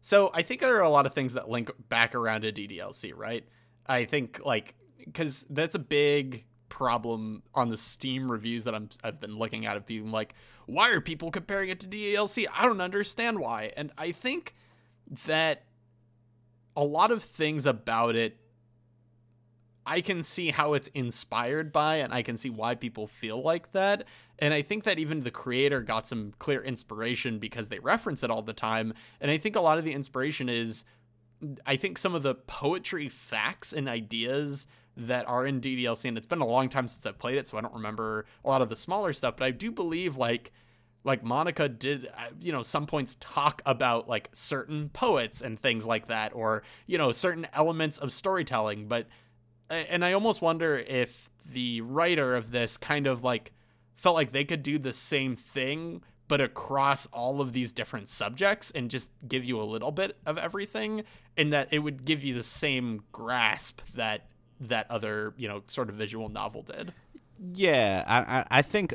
[0.01, 3.13] so I think there are a lot of things that link back around to DDLC,
[3.15, 3.45] right?
[3.87, 4.75] I think like
[5.05, 9.77] because that's a big problem on the Steam reviews that I'm I've been looking at
[9.77, 12.47] of being like, why are people comparing it to DLC?
[12.53, 13.71] I don't understand why.
[13.77, 14.55] And I think
[15.27, 15.65] that
[16.75, 18.39] a lot of things about it
[19.85, 23.73] I can see how it's inspired by, and I can see why people feel like
[23.73, 24.05] that.
[24.39, 28.31] And I think that even the creator got some clear inspiration because they reference it
[28.31, 28.95] all the time.
[29.21, 30.85] And I think a lot of the inspiration is,
[31.67, 36.27] I think some of the poetry facts and ideas that are in DDLC, and it's
[36.27, 38.69] been a long time since I've played it, so I don't remember a lot of
[38.69, 40.53] the smaller stuff, but I do believe like
[41.05, 45.87] like Monika did, uh, you know, some points talk about like certain poets and things
[45.87, 48.87] like that, or you know, certain elements of storytelling.
[48.87, 49.09] But,
[49.69, 53.53] and I almost wonder if the writer of this kind of like
[53.95, 58.71] felt like they could do the same thing but across all of these different subjects
[58.71, 61.05] and just give you a little bit of everything
[61.37, 64.29] and that it would give you the same grasp that
[64.69, 66.93] that other you know sort of visual novel did
[67.55, 68.95] Yeah, I, I, think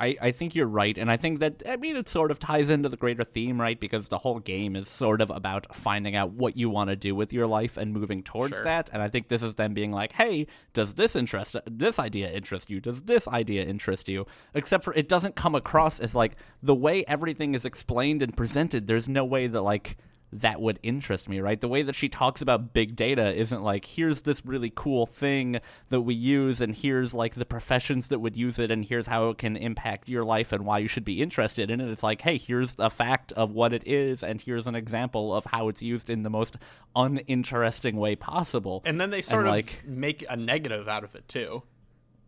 [0.00, 2.70] I, I think you're right, and I think that I mean it sort of ties
[2.70, 3.78] into the greater theme, right?
[3.78, 7.14] Because the whole game is sort of about finding out what you want to do
[7.14, 8.64] with your life and moving towards Sure.
[8.64, 8.90] that.
[8.92, 12.70] And I think this is them being like, "Hey, does this interest this idea interest
[12.70, 12.80] you?
[12.80, 17.04] Does this idea interest you?" Except for it doesn't come across as like the way
[17.06, 18.86] everything is explained and presented.
[18.86, 19.96] There's no way that like
[20.30, 21.60] that would interest me, right?
[21.60, 25.58] The way that she talks about big data isn't like, here's this really cool thing
[25.88, 29.30] that we use, and here's like the professions that would use it, and here's how
[29.30, 31.88] it can impact your life and why you should be interested in it.
[31.90, 35.46] It's like, hey, here's a fact of what it is, and here's an example of
[35.46, 36.56] how it's used in the most
[36.94, 38.82] uninteresting way possible.
[38.84, 41.62] and then they sort of like- make a negative out of it too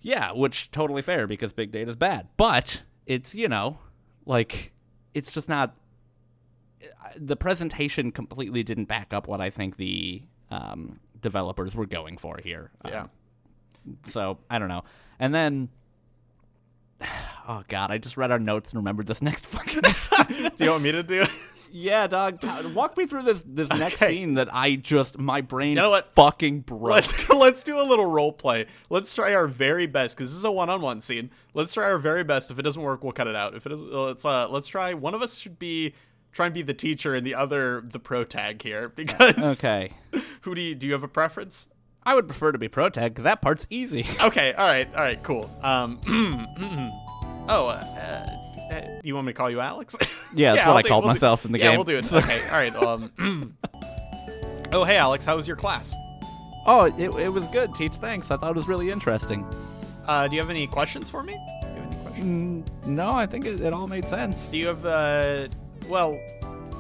[0.00, 2.28] Yeah, which totally fair because big data is bad.
[2.38, 3.78] But it's, you know,
[4.24, 4.72] like
[5.12, 5.74] it's just not
[7.16, 12.38] the presentation completely didn't back up what I think the um, developers were going for
[12.42, 12.70] here.
[12.86, 13.10] yeah Um,
[14.08, 14.84] so I don't know.
[15.18, 15.68] And then
[17.48, 19.82] Oh god, I just read our notes and remembered this next fucking
[20.56, 21.30] do you want me to do it
[21.72, 22.42] Yeah, dog.
[22.74, 24.12] Walk me through this this next Okay.
[24.12, 26.12] scene that I just my brain You know what?
[26.16, 26.82] fucking broke.
[26.90, 28.66] Let's let's do a little role play.
[28.88, 31.30] Let's try our very best because this is a one-on-one scene.
[31.54, 32.50] Let's try our very best.
[32.50, 33.54] If it doesn't work, we'll cut it out.
[33.54, 34.94] If it is, let's uh, let's try.
[34.94, 35.94] One of us should be
[36.32, 38.88] try and be the teacher, and the other the pro tag here.
[38.96, 39.92] Because okay.
[40.42, 40.86] who do you do?
[40.86, 41.68] You have a preference?
[42.02, 44.06] I would prefer to be pro tag because that part's easy.
[44.22, 44.52] Okay.
[44.54, 44.88] All right.
[44.94, 45.22] All right.
[45.22, 45.50] Cool.
[45.62, 46.00] Um.
[47.48, 47.66] oh.
[47.68, 48.36] Uh,
[48.70, 49.96] uh, do you want me to call you Alex?
[50.34, 51.76] Yeah, that's what I'll I called we'll do- myself in the yeah, game.
[51.76, 52.12] we'll do it.
[52.12, 52.42] Okay.
[52.44, 52.74] All right.
[52.76, 53.56] Um.
[54.72, 55.24] oh, hey, Alex.
[55.24, 55.94] How was your class?
[56.66, 57.92] Oh, it, it was good, Teach.
[57.92, 58.30] Thanks.
[58.30, 59.44] I thought it was really interesting.
[60.06, 61.32] Uh, do you have any questions for me?
[61.32, 62.64] Do you have any questions?
[62.64, 64.36] Mm, no, I think it, it all made sense.
[64.46, 65.48] Do you have uh
[65.90, 66.18] well,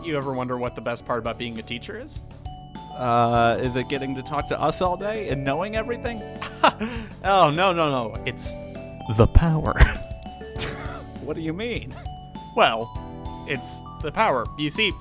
[0.04, 2.22] you ever wonder what the best part about being a teacher is?
[2.96, 6.22] Uh, is it getting to talk to us all day and knowing everything?
[7.24, 8.14] oh, no, no, no.
[8.24, 8.52] It's
[9.16, 9.74] The power.
[11.24, 11.94] what do you mean?
[12.56, 12.90] well,
[13.46, 14.46] it's the power.
[14.58, 14.92] You see,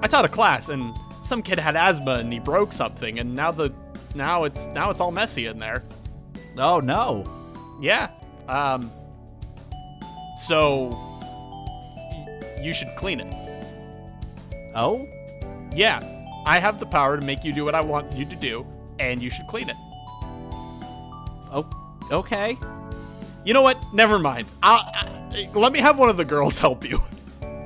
[0.00, 3.50] I taught a class and some kid had asthma and he broke something and now
[3.50, 3.72] the
[4.14, 5.82] now it's now it's all messy in there.
[6.56, 7.24] Oh no.
[7.80, 8.10] Yeah.
[8.48, 8.90] Um
[10.36, 11.09] so
[12.62, 13.32] you should clean it.
[14.74, 15.06] Oh?
[15.72, 16.00] Yeah.
[16.46, 18.66] I have the power to make you do what I want you to do
[18.98, 19.76] and you should clean it.
[21.52, 21.68] Oh.
[22.10, 22.56] Okay.
[23.44, 23.82] You know what?
[23.92, 24.46] Never mind.
[24.62, 27.02] I'll, I, let me have one of the girls help you.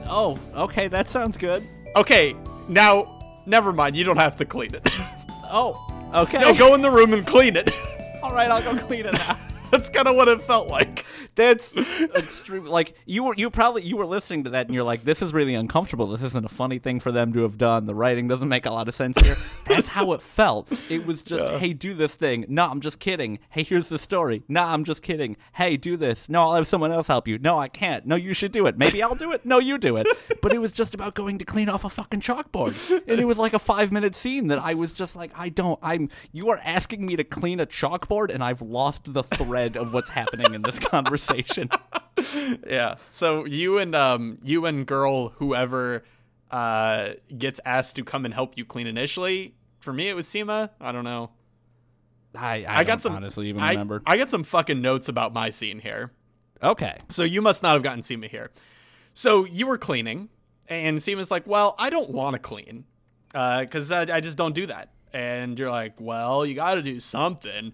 [0.06, 0.86] Oh, okay.
[0.86, 1.66] That sounds good.
[1.96, 2.36] Okay,
[2.68, 3.96] now, never mind.
[3.96, 4.88] You don't have to clean it.
[5.46, 5.80] Oh.
[6.14, 6.40] Okay.
[6.40, 7.70] no, go in the room and clean it.
[8.22, 9.38] all right, I'll go clean it now.
[9.70, 11.04] That's kind of what it felt like.
[11.34, 11.76] That's
[12.16, 12.66] extreme.
[12.66, 15.32] Like you were, you probably you were listening to that, and you're like, "This is
[15.32, 16.06] really uncomfortable.
[16.06, 17.86] This isn't a funny thing for them to have done.
[17.86, 20.68] The writing doesn't make a lot of sense here." That's how it felt.
[20.90, 23.38] It was just, "Hey, do this thing." No, I'm just kidding.
[23.50, 24.42] Hey, here's the story.
[24.48, 25.36] No, I'm just kidding.
[25.54, 26.28] Hey, do this.
[26.28, 27.38] No, I'll have someone else help you.
[27.38, 28.06] No, I can't.
[28.06, 28.78] No, you should do it.
[28.78, 29.44] Maybe I'll do it.
[29.44, 30.06] No, you do it.
[30.42, 33.38] But it was just about going to clean off a fucking chalkboard, and it was
[33.38, 35.78] like a five minute scene that I was just like, "I don't.
[35.82, 36.10] I'm.
[36.32, 40.10] You are asking me to clean a chalkboard, and I've lost the thread of what's
[40.10, 41.23] happening in this conversation."
[42.66, 42.96] Yeah.
[43.10, 46.04] So you and um you and girl whoever
[46.50, 49.54] uh gets asked to come and help you clean initially.
[49.80, 50.70] For me, it was Seema.
[50.80, 51.30] I don't know.
[52.36, 53.14] I I, got some.
[53.14, 54.02] honestly even I, remember.
[54.06, 56.12] I got some fucking notes about my scene here.
[56.62, 56.96] okay.
[57.08, 58.50] So you must not have gotten Seema here.
[59.12, 60.28] So you were cleaning,
[60.68, 62.84] and Seema's like, "Well, I don't want to clean,
[63.34, 66.82] Uh, because I, I just don't do that." And you're like, "Well, you got to
[66.82, 67.72] do something."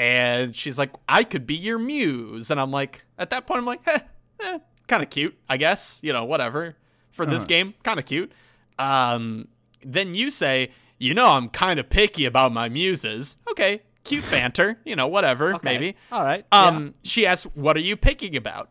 [0.00, 3.66] And she's like, "I could be your muse," and I'm like, at that point, I'm
[3.66, 3.98] like, "Eh,
[4.42, 6.00] eh kind of cute, I guess.
[6.02, 6.74] You know, whatever
[7.10, 7.48] for this Uh-huh.
[7.48, 8.32] game, kind of cute."
[8.78, 9.48] Um,
[9.84, 14.78] then you say, "You know, I'm kind of picky about my muses." Okay, cute banter.
[14.86, 15.60] You know, whatever, Okay.
[15.64, 15.96] maybe.
[16.10, 16.46] All right.
[16.50, 18.70] Um, she asks, "What are you picking about?"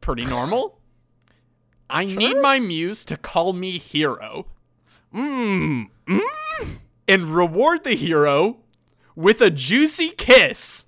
[0.00, 0.80] Pretty normal.
[1.90, 4.46] I need my muse to call me hero
[5.14, 5.88] Mmm.
[7.06, 8.58] and reward the hero
[9.16, 10.86] with a juicy kiss.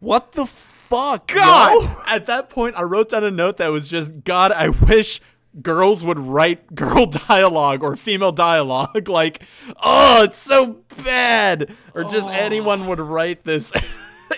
[0.00, 1.28] What the fuck?
[1.28, 1.96] God!
[2.06, 5.20] At that point, I wrote down a note that was just, God, I wish
[5.62, 9.08] girls would write girl dialogue or female dialogue.
[9.08, 9.42] like,
[9.82, 11.74] oh, it's so bad.
[11.94, 12.32] Or just Oh.
[12.32, 13.72] anyone would write this.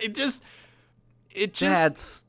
[0.02, 0.42] it just,
[1.34, 2.24] it just, That's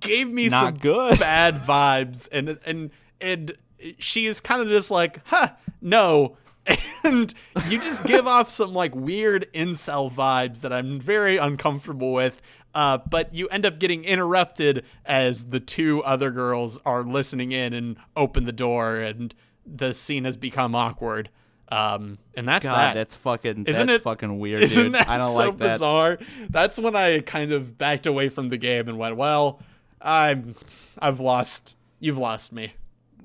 [0.00, 1.18] gave me some good.
[1.18, 3.52] bad vibes, and and and
[3.98, 6.36] she is kind of just like, huh, no.
[7.02, 7.32] And
[7.70, 12.42] you just give off some like weird incel vibes that I'm very uncomfortable with.
[12.74, 17.72] Uh, but you end up getting interrupted as the two other girls are listening in
[17.72, 19.34] and open the door, and
[19.66, 21.30] the scene has become awkward.
[21.72, 22.94] Um, and that's God, that.
[22.94, 23.64] that's fucking.
[23.66, 24.94] Isn't that's it- fucking weird, Isn't dude.
[24.94, 25.72] that I don't so like that.
[25.72, 26.18] bizarre?
[26.50, 29.60] That's when I kind of backed away from the game and went, "Well,
[30.02, 30.54] I'm,
[30.98, 31.76] I've lost.
[31.98, 32.74] You've lost me."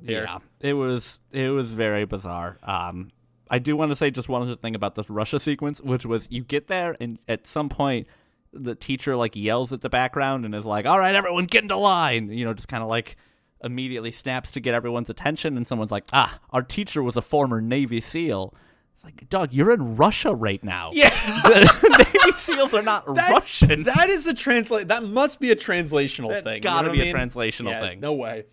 [0.06, 0.24] Here.
[0.24, 2.58] Yeah, it was it was very bizarre.
[2.64, 3.10] Um,
[3.50, 6.28] I do want to say just one other thing about this Russia sequence, which was
[6.32, 8.08] you get there and at some point
[8.52, 11.76] the teacher like yells at the background and is like, "All right, everyone, get into
[11.78, 13.18] line." You know, just kind of like
[13.64, 17.62] immediately snaps to get everyone's attention, and someone's like, "Ah, our teacher was a former
[17.62, 18.54] Navy SEAL."
[18.96, 20.92] It's like, dog, you're in Russia right now.
[20.94, 21.10] Yeah.
[21.44, 23.84] the Navy SEAls are not That's- Russian.
[23.84, 24.88] That is a translate.
[24.88, 26.62] That must be a translational That's thing.
[26.62, 27.30] gotta you know be a I mean?
[27.30, 28.00] translational Yeah, thing.
[28.00, 28.46] No way.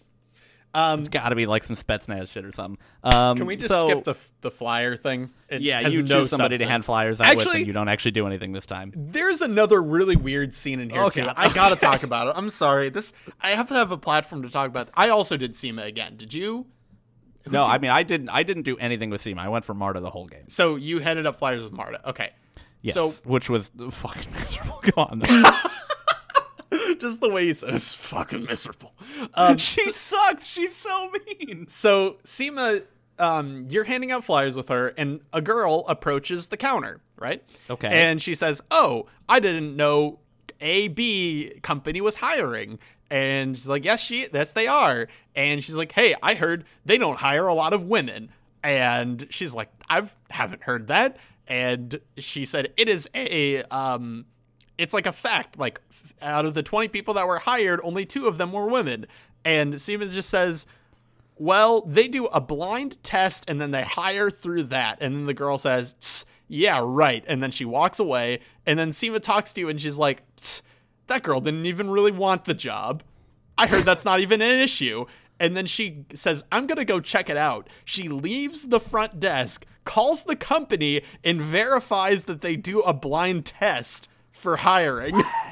[0.75, 2.79] Um, It's got to be like some Spetsnaz shit or something.
[3.05, 5.31] Um, can we just so- skip the the flyer thing?
[5.49, 7.89] It Yeah, you no choose somebody to hand flyers out with, Actually, and you don't
[7.89, 8.93] actually do anything this time.
[8.97, 11.27] There's another really weird scene in here Oh, too.
[11.37, 12.35] I gotta talk about it.
[12.37, 12.89] I'm sorry.
[12.89, 14.89] This I have to have a platform to talk about.
[14.95, 16.17] I also did Seema again.
[16.17, 16.67] Did you?
[17.51, 18.29] No, I mean I didn't.
[18.31, 19.41] I didn't do anything with Seema.
[19.41, 20.49] I went for Marta the whole game.
[20.49, 22.09] So you headed up flyers with Marta.
[22.09, 22.31] Okay.
[22.81, 24.81] Yes, So which was fucking miserable.
[24.83, 25.23] Go on.
[27.01, 28.95] just the way he says fucking miserable.
[29.35, 30.47] Um, she sucks.
[30.47, 31.67] She's so mean.
[31.69, 32.85] so Seema,
[33.19, 37.43] um, you're handing out flyers with her, and a girl approaches the counter, right?
[37.71, 37.89] Okay.
[37.89, 40.19] And she says, "Oh, I didn't know
[40.61, 42.79] AB company was hiring."
[43.11, 46.99] And she's like, "Yes, she, yes, they are." And she's like, "Hey, I heard they
[46.99, 48.31] don't hire a lot of women."
[48.63, 54.27] And she's like, "I've haven't heard that." And she said, "It is a um,
[54.79, 55.59] it's like a fact.
[55.59, 55.81] Like
[56.23, 59.07] out of the 20 people that were hired, only two of them were women."
[59.45, 60.67] And Siemens just says,
[61.43, 64.99] well, they do a blind test and then they hire through that.
[65.01, 67.25] And then the girl says, Yeah, right.
[67.27, 68.39] And then she walks away.
[68.67, 70.23] And then Seema talks to you and she's like,
[71.09, 73.03] That girl didn't even really want the job.
[73.59, 75.07] I heard that's not even an issue.
[75.41, 77.69] And then she says, I'm going to go check it out.
[77.85, 83.47] She leaves the front desk, calls the company, and verifies that they do a blind
[83.47, 85.21] test for hiring.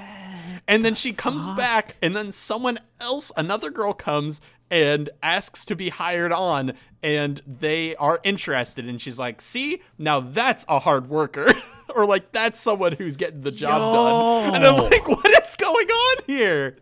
[0.70, 5.74] And then she comes back, and then someone else, another girl comes and asks to
[5.74, 8.88] be hired on, and they are interested.
[8.88, 11.48] And she's like, See, now that's a hard worker.
[11.94, 14.54] or like, that's someone who's getting the job done.
[14.54, 16.76] And I'm like, What is going on here?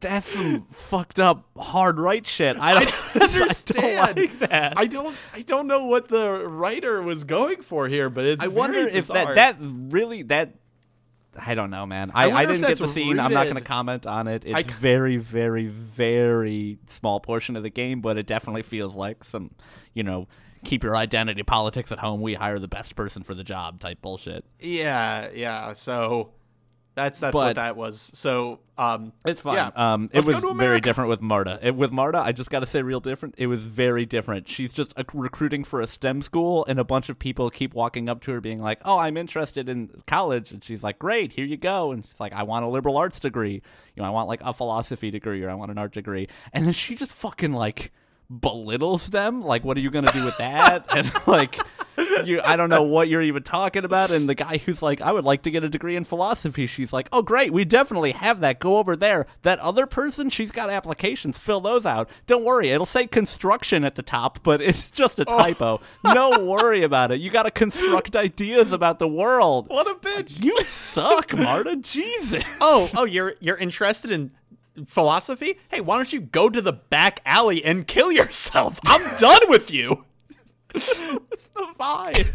[0.00, 2.56] That's some fucked up hard right shit.
[2.58, 3.84] I don't, don't understand.
[4.00, 4.78] I don't like that.
[4.78, 8.46] I don't I don't know what the writer was going for here, but it's I
[8.46, 9.34] wonder if bizarre.
[9.34, 10.54] that that really that
[11.38, 12.10] I don't know, man.
[12.14, 13.20] I, I, if didn't get the scene.
[13.20, 14.44] I'm not going to comment on it.
[14.44, 19.24] It's I- very, very, very small portion of the game, but it definitely feels like
[19.24, 19.52] some,
[19.94, 20.26] you know,
[20.64, 22.20] keep your identity politics at home.
[22.20, 24.44] We hire the best person for the job type bullshit.
[24.58, 25.72] Yeah, yeah.
[25.74, 26.32] So
[26.94, 28.10] that's that's what that was.
[28.14, 29.54] So um It's fine.
[29.56, 29.70] Yeah.
[29.74, 31.58] Um, it Let's was very different with Marta.
[31.62, 33.34] It, with Marta, I just got to say, real different.
[33.38, 34.48] It was very different.
[34.48, 38.08] She's just uh, recruiting for a STEM school, and a bunch of people keep walking
[38.08, 41.44] up to her, being like, "Oh, I'm interested in college," and she's like, "Great, here
[41.44, 43.62] you go." And she's like, "I want a liberal arts degree.
[43.94, 46.66] You know, I want like a philosophy degree, or I want an art degree." And
[46.66, 47.92] then she just fucking like
[48.30, 49.42] belittles them.
[49.42, 50.86] Like, what are you gonna do with that?
[50.94, 51.58] and like.
[52.24, 54.10] You, I don't know what you're even talking about.
[54.10, 56.66] And the guy who's like, I would like to get a degree in philosophy.
[56.66, 58.58] She's like, Oh, great, we definitely have that.
[58.58, 59.26] Go over there.
[59.42, 61.36] That other person, she's got applications.
[61.36, 62.08] Fill those out.
[62.26, 65.38] Don't worry, it'll say construction at the top, but it's just a oh.
[65.38, 65.80] typo.
[66.04, 67.20] no worry about it.
[67.20, 69.68] You got to construct ideas about the world.
[69.68, 70.42] what a bitch.
[70.42, 71.76] You suck, Marta.
[71.76, 72.44] Jesus.
[72.60, 74.30] Oh, oh, you're you're interested in
[74.86, 75.58] philosophy?
[75.70, 78.78] Hey, why don't you go to the back alley and kill yourself?
[78.86, 80.04] I'm done with you.
[80.74, 82.28] It's the vibe.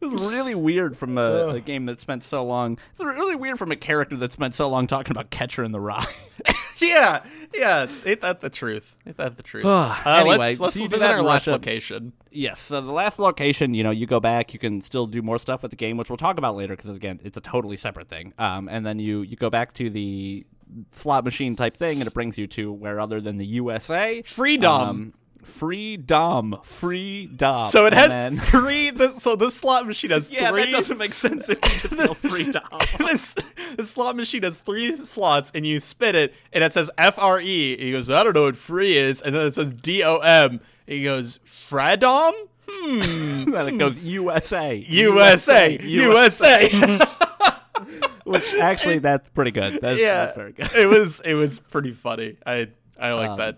[0.00, 2.78] It's really weird from a, a game that spent so long.
[2.92, 5.80] It's really weird from a character that spent so long talking about Catcher in the
[5.80, 6.06] Rye.
[6.78, 7.86] yeah, yeah.
[8.06, 8.96] Ain't that the truth?
[9.06, 9.64] Ain't that the truth?
[9.78, 11.50] Uh, anyway, let's let's so you visit that our last Russia.
[11.52, 12.12] location.
[12.30, 12.60] Yes.
[12.60, 15.62] So the last location, you know, you go back, you can still do more stuff
[15.62, 18.32] with the game, which we'll talk about later because again, it's a totally separate thing.
[18.38, 20.46] Um, and then you you go back to the
[20.92, 24.72] slot machine type thing, and it brings you to where other than the USA, Freedom.
[24.72, 27.62] um, freedom, freedom.
[27.62, 28.90] So it has And then- three.
[28.90, 30.64] This, so this slot machine has yeah, three.
[30.66, 32.62] that doesn't make sense if you just spell freedom.
[32.98, 33.34] this,
[33.76, 37.40] this slot machine has three slots, and you spin it, and it says F R
[37.40, 37.76] E.
[37.78, 40.60] He goes, I don't know what free is, and then it says D O M.
[40.86, 42.32] He goes, Fradom.
[42.70, 43.50] Hmm.
[43.50, 46.68] then it goes USA, USA, USA.
[48.28, 49.80] Which actually, that's pretty good.
[49.80, 50.70] That's, yeah, that's very good.
[50.74, 52.36] it was it was pretty funny.
[52.44, 52.68] I
[52.98, 53.56] I like Um, that.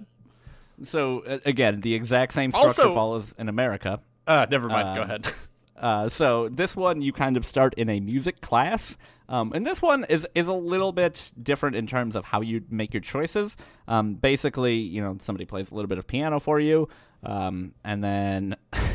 [0.83, 4.01] So uh, again, the exact same structure Also- follows in America.
[4.27, 4.95] Uh, never mind.
[4.97, 5.27] Go um, ahead.
[5.81, 8.99] Uh, so this one you kind of start in a music class,
[9.31, 12.63] um, and this one is is a little bit different in terms of how you
[12.69, 13.57] make your choices.
[13.89, 16.87] Um, basically, you know, somebody plays a little bit of piano for you,
[17.23, 18.57] um, and then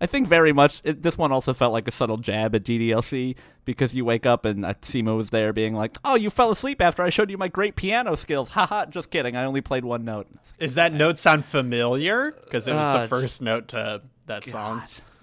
[0.00, 3.36] I think very much it, this one also felt like a subtle jab at DDLC
[3.64, 6.80] because you wake up and uh, Seema was there being like, "Oh, you fell asleep
[6.80, 9.36] after I showed you my great piano skills." Haha, just kidding.
[9.36, 10.26] I only played one note.
[10.58, 12.32] Is that note sound familiar?
[12.44, 14.82] Because it was Uh, the first note to that song.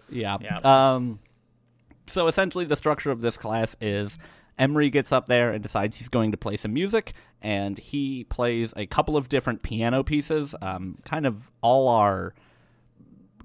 [0.09, 0.37] Yeah.
[0.41, 0.59] Yeah.
[0.63, 1.19] Um,
[2.07, 4.17] so essentially, the structure of this class is
[4.57, 8.73] Emery gets up there and decides he's going to play some music, and he plays
[8.77, 10.55] a couple of different piano pieces.
[10.61, 12.33] Um, kind of all are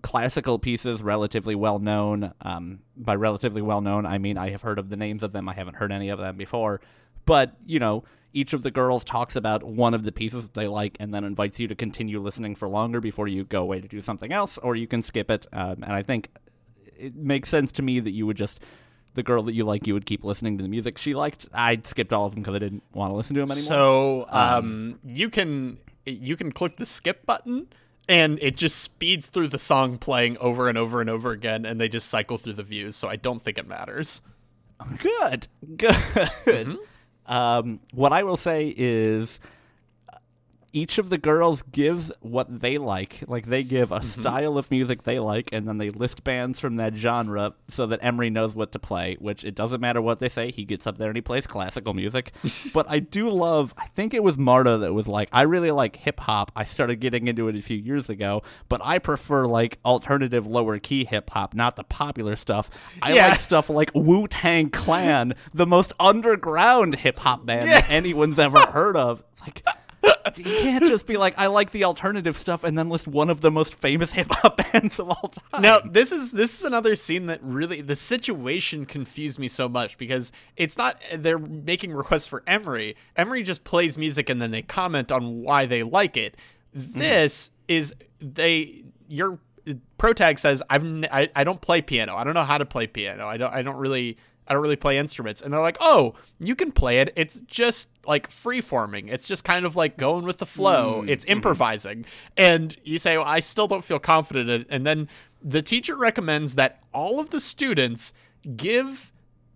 [0.02, 2.32] classical pieces, relatively well known.
[2.42, 5.48] Um, by relatively well known, I mean I have heard of the names of them.
[5.48, 6.80] I haven't heard any of them before,
[7.26, 8.04] but you know.
[8.34, 11.60] Each of the girls talks about one of the pieces they like and then invites
[11.60, 14.74] you to continue listening for longer before you go away to do something else, or
[14.74, 15.46] you can skip it.
[15.52, 16.30] Um, and I think
[16.96, 18.60] it makes sense to me that you would just
[19.12, 21.78] the girl that you like you would keep listening to the music she liked i
[21.84, 24.98] skipped all of them because i didn't want to listen to them anymore So um,
[25.04, 27.66] you can you can click the skip button
[28.08, 31.80] and it just speeds through the song playing over and over and over again and
[31.80, 34.22] they just cycle through the views so I don't think it matters.
[34.98, 35.46] good.
[36.44, 36.76] Good.
[37.26, 39.38] Um, what i will say is
[40.72, 43.22] each of the girls gives what they like.
[43.26, 44.20] Like they give a mm-hmm.
[44.20, 48.00] style of music they like and then they list bands from that genre so that
[48.02, 50.98] emery knows what to play which it doesn't matter what they say he gets up
[50.98, 52.32] there and he plays classical music.
[52.72, 55.96] But i do love i think it was marta that was like i really like
[55.96, 56.52] hip-hop.
[56.56, 60.78] I started getting into it a few years ago but i prefer like alternative lower
[60.78, 62.70] key hip-hop not the popular stuff.
[63.00, 63.28] I Yeah.
[63.28, 69.22] like stuff like wu-tang clan the most underground hip-hop band that anyone's ever heard of.
[69.42, 69.64] Like
[70.36, 73.40] you can't just be like, I like the alternative stuff, and then list one of
[73.40, 75.62] the most famous hip hop bands of all time.
[75.62, 79.98] Now this is this is another scene that really the situation confused me so much
[79.98, 82.96] because it's not they're making requests for Emery.
[83.16, 86.36] Emery just plays music and then they comment on why they like it.
[86.76, 86.98] Mm-hmm.
[86.98, 89.38] This is they your
[89.98, 92.16] pro tag says I've n- I, I don't play piano.
[92.16, 93.26] I don't know how to play piano.
[93.26, 94.16] I don't I don't really
[94.46, 95.40] I don't really play instruments.
[95.40, 97.12] And they're like, "Oh, you can play it.
[97.16, 99.08] It's just like free forming.
[99.08, 101.02] It's just kind of like going with the flow.
[101.02, 101.32] Mm, it's mm-hmm.
[101.32, 102.04] improvising."
[102.36, 105.08] And you say, well, "I still don't feel confident." in it." And then
[105.42, 108.12] the teacher recommends that all of the students
[108.56, 109.12] give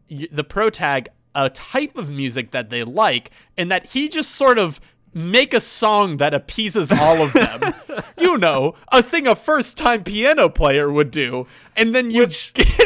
[0.09, 4.59] the pro tag a type of music that they like and that he just sort
[4.59, 4.81] of
[5.13, 7.75] make a song that appeases all of them.
[8.19, 11.47] you know, a thing a first time piano player would do.
[11.75, 12.86] And then you get to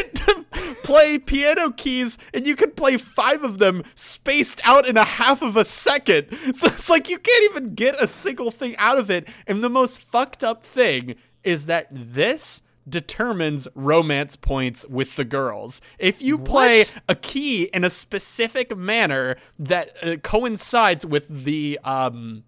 [0.83, 5.41] play piano keys and you can play five of them spaced out in a half
[5.41, 6.27] of a second.
[6.53, 9.27] So it's like you can't even get a single thing out of it.
[9.47, 15.81] And the most fucked up thing is that this determines romance points with the girls.
[15.99, 16.97] If you play What?
[17.09, 22.43] a key in a specific manner that uh, coincides with the um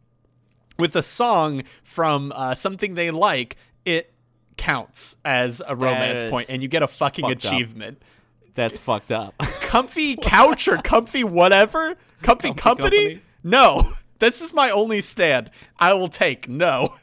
[0.77, 4.11] with a song from uh, something they like, it
[4.57, 7.99] counts as a romance point, and you get a fucking achievement.
[8.01, 8.07] up.
[8.55, 9.35] That's fucked up.
[9.61, 12.89] Comfy couch or comfy whatever, comfy, Comfy company?
[12.97, 13.21] company?
[13.43, 15.49] No, this is my only stand.
[15.79, 16.95] I will take no,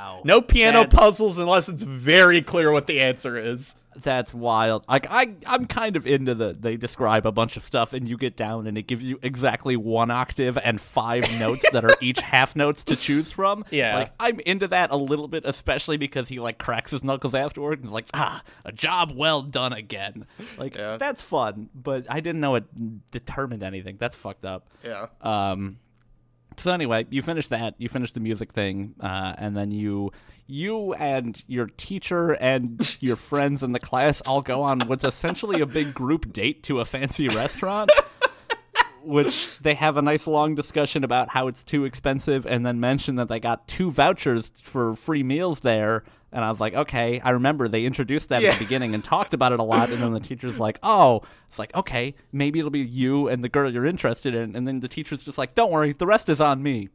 [0.00, 0.20] wow.
[0.24, 3.74] no piano That's- puzzles unless it's very clear what the answer is.
[3.96, 4.84] That's wild.
[4.88, 6.56] Like I, I'm kind of into the.
[6.58, 9.74] They describe a bunch of stuff, and you get down, and it gives you exactly
[9.76, 13.64] one octave and five notes that are each half notes to choose from.
[13.70, 13.96] Yeah.
[13.96, 17.80] like I'm into that a little bit, especially because he like cracks his knuckles afterward
[17.80, 20.24] and is like, ah, a job well done again.
[20.56, 20.96] Like Yeah.
[20.96, 23.96] that's fun, but I didn't know it determined anything.
[23.98, 24.68] That's fucked up.
[24.84, 25.06] Yeah.
[25.20, 25.78] Um,
[26.60, 27.74] so anyway, you finish that.
[27.78, 30.12] You finish the music thing, uh, and then you,
[30.46, 35.60] you and your teacher and your friends in the class all go on what's essentially
[35.60, 37.90] a big group date to a fancy restaurant.
[39.02, 43.14] Which they have a nice long discussion about how it's too expensive, and then mention
[43.16, 46.04] that they got two vouchers for free meals there.
[46.32, 48.50] And I was like, okay, I remember they introduced that Yeah.
[48.50, 49.90] at the beginning and talked about it a lot.
[49.90, 53.48] And then the teacher's like, oh, it's like, okay, maybe it'll be you and the
[53.48, 54.54] girl you're interested in.
[54.54, 56.88] And then the teacher's just like, don't worry, the rest is on me.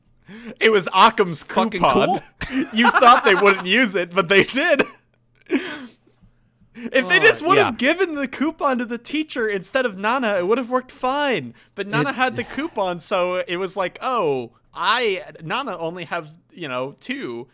[0.59, 2.21] It was Occam's Fucking coupon.
[2.73, 4.83] you thought they wouldn't use it, but they did.
[6.77, 7.65] If they Uh, just would yeah.
[7.65, 11.53] have given the coupon to the teacher instead of Nana, it would have worked fine.
[11.73, 16.29] But Nana It- had the coupon, so it was like, oh, I Nana only have
[16.51, 17.47] you know two.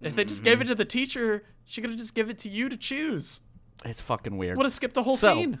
[0.00, 0.44] If they just Mm-hmm.
[0.44, 3.40] gave it to the teacher, she could have just given it to you to choose.
[3.84, 4.56] It's fucking weird.
[4.56, 5.60] Would have skipped a whole So- scene.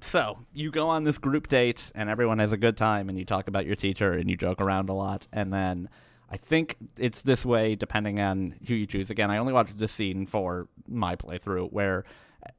[0.00, 3.24] so you go on this group date and everyone has a good time and you
[3.24, 5.88] talk about your teacher and you joke around a lot and then
[6.30, 9.10] I think it's this way depending on who you choose.
[9.10, 12.04] Again, I only watched this scene for my playthrough where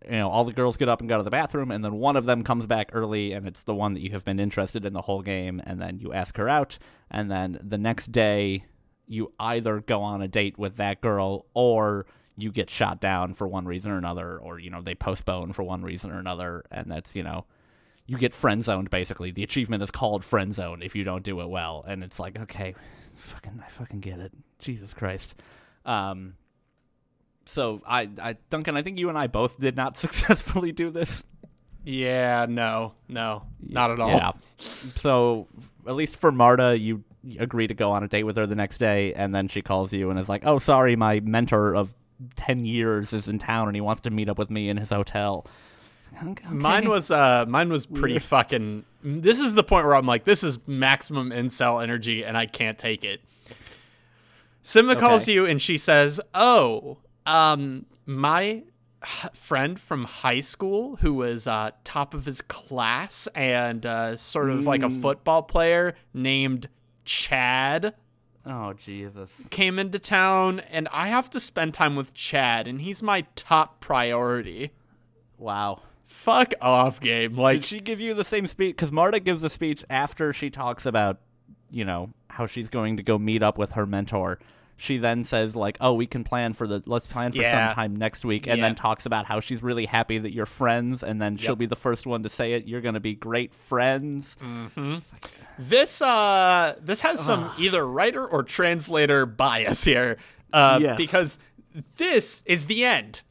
[0.05, 2.16] you know all the girls get up and go to the bathroom and then one
[2.16, 4.93] of them comes back early and it's the one that you have been interested in
[4.93, 6.78] the whole game and then you ask her out
[7.11, 8.64] and then the next day
[9.07, 12.05] you either go on a date with that girl or
[12.37, 15.63] you get shot down for one reason or another or you know they postpone for
[15.63, 17.45] one reason or another and that's you know
[18.05, 19.31] you get friend zoned basically.
[19.31, 22.37] The achievement is called friend zone if you don't do it well and it's like
[22.39, 22.75] okay
[23.15, 24.31] fucking i fucking get it.
[24.59, 25.35] Jesus christ.
[25.85, 26.35] Um
[27.45, 31.25] so I, I duncan i think you and i both did not successfully do this.
[31.85, 34.09] Yeah, no, no, not at all.
[34.09, 34.31] yeah.
[34.57, 35.47] So
[35.85, 37.03] at least for marta you
[37.39, 39.93] agree to go on a date with her the next day and then she calls
[39.93, 41.93] you and is like oh sorry my mentor of
[42.36, 44.89] 10 years is in town and he wants to meet up with me in his
[44.89, 45.45] hotel
[46.24, 46.45] Okay.
[46.47, 50.43] Mine was uh mine was pretty fucking this is the point where I'm like this
[50.43, 53.21] is maximum incel energy and I can't take it.
[54.63, 58.61] Seema calls you and she says, "Oh, um my
[59.34, 64.65] friend from high school who was uh top of his class and uh sort of
[64.67, 66.69] like a football player named
[67.05, 67.93] Chad
[68.45, 73.01] oh jesus came into town and I have to spend time with Chad and he's
[73.01, 74.71] my top priority."
[75.37, 75.81] wow
[76.13, 77.33] Fuck off, game.
[77.33, 78.75] Like Did she give you the same speech?
[78.75, 81.19] Because Marta gives a speech after she talks about,
[81.71, 84.39] you know, how she's going to go meet up with her mentor.
[84.76, 87.67] She then says like, "Oh, we can plan for the let's plan for Yeah.
[87.69, 88.65] sometime next week," and Yeah.
[88.67, 91.76] then talks about how she's really happy that you're friends, and then she'll be the
[91.76, 92.65] first one to say it.
[92.67, 94.36] You're going to be great friends.
[95.59, 100.17] This uh this has some either writer or translator bias here.
[100.51, 100.97] Uh Yes.
[100.97, 101.39] because
[101.97, 103.21] this is the end.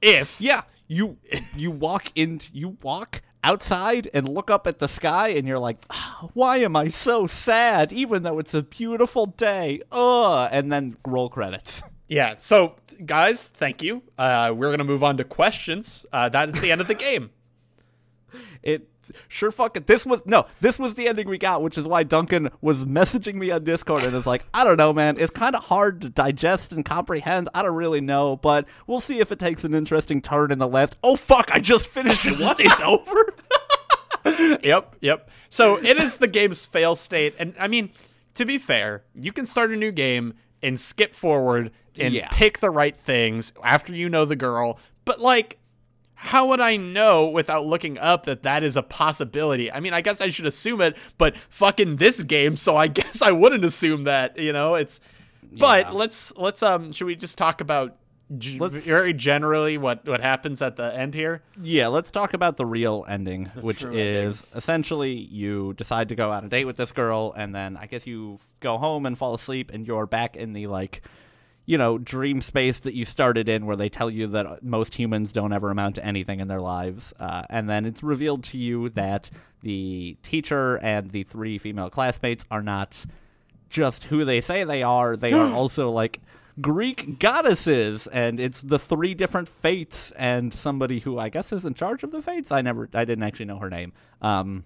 [0.00, 1.18] If Yeah, you
[1.56, 5.78] you walk in, you walk outside and look up at the sky, and you're like,
[5.90, 7.92] "Ah, "Why am I so sad?
[7.92, 11.82] Even though it's a beautiful day." Ugh, and then roll credits.
[12.08, 12.74] yeah, so
[13.06, 14.02] guys, thank you.
[14.18, 16.04] Uh we're gonna move on to questions.
[16.12, 17.30] Uh that is the end of the game.
[18.62, 18.88] It
[19.28, 22.50] sure fucking this was no this was the ending we got which is why duncan
[22.60, 25.64] was messaging me on discord and is like i don't know man it's kind of
[25.64, 29.64] hard to digest and comprehend i don't really know but we'll see if it takes
[29.64, 33.34] an interesting turn in the left oh fuck i just finished it what it's over
[34.62, 35.28] yep, yep.
[35.50, 37.90] So it is the game's fail state, and I mean,
[38.34, 42.28] to be fair, you can start a new game and skip forward and Yeah.
[42.30, 44.78] pick the right things after you know the girl.
[45.04, 45.58] But like,
[46.24, 49.70] how would I know without looking up that that is a possibility?
[49.70, 53.20] I mean, I guess I should assume it, but fucking this game, so I guess
[53.20, 54.38] I wouldn't assume that.
[54.38, 55.00] You know, it's.
[55.52, 56.92] But let's let's um.
[56.92, 57.96] Should we just talk about?
[58.38, 62.64] G- very generally what what happens at the end here yeah let's talk about the
[62.64, 66.78] real ending which true is essentially you decide to go out on a date with
[66.78, 70.36] this girl and then i guess you go home and fall asleep and you're back
[70.36, 71.02] in the like
[71.66, 75.32] you know, dream space that you started in where they tell you that most humans
[75.32, 77.14] don't ever amount to anything in their lives.
[77.18, 79.30] Uh, and then it's revealed to you that
[79.62, 83.06] the teacher and the three female classmates are not
[83.70, 86.20] just who they say they are, they are also like
[86.60, 91.74] Greek goddesses, and it's the three different fates and somebody who I guess is in
[91.74, 92.52] charge of the fates.
[92.52, 93.92] I never, I didn't actually know her name.
[94.22, 94.64] Um,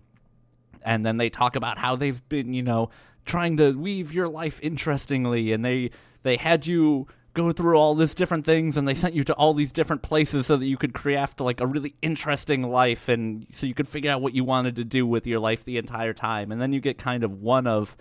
[0.85, 2.91] and then they talk about how they've been, you know,
[3.25, 5.91] trying to weave your life interestingly, and they
[6.23, 9.55] they had you go through all these different things, and they sent you to all
[9.55, 13.67] these different places so that you could craft like a really interesting life, and so
[13.67, 16.51] you could figure out what you wanted to do with your life the entire time,
[16.51, 17.97] and then you get kind of one of.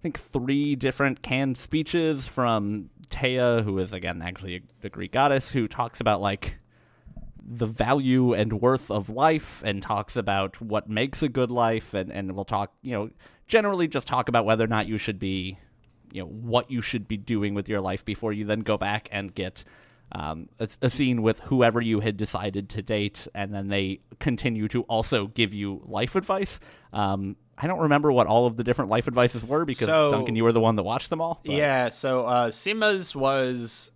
[0.00, 5.12] I think three different canned speeches from Taya, who is again actually a, a Greek
[5.12, 6.58] goddess, who talks about like
[7.46, 12.10] the value and worth of life and talks about what makes a good life and,
[12.10, 13.10] and we'll talk you know
[13.46, 15.58] generally just talk about whether or not you should be
[16.14, 19.08] you know what you should be doing with your life before you then go back
[19.12, 19.64] and get
[20.12, 24.68] um, a, a scene with whoever you had decided to date and then they continue
[24.68, 26.60] to also give you life advice.
[26.92, 30.34] Um, i don't remember what all of the different life advices were because So- duncan
[30.36, 33.90] you were the one that watched them all but- Yeah, so uh Seema's was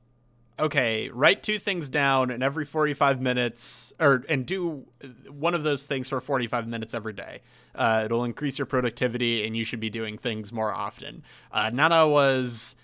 [0.58, 4.84] okay, write two things down and every 45 minutes or and do
[5.30, 7.40] one of those things for 45 minutes every day.
[7.74, 11.22] Uh, it'll increase your productivity and you should be doing things more often.
[11.52, 12.76] Uh, Nana was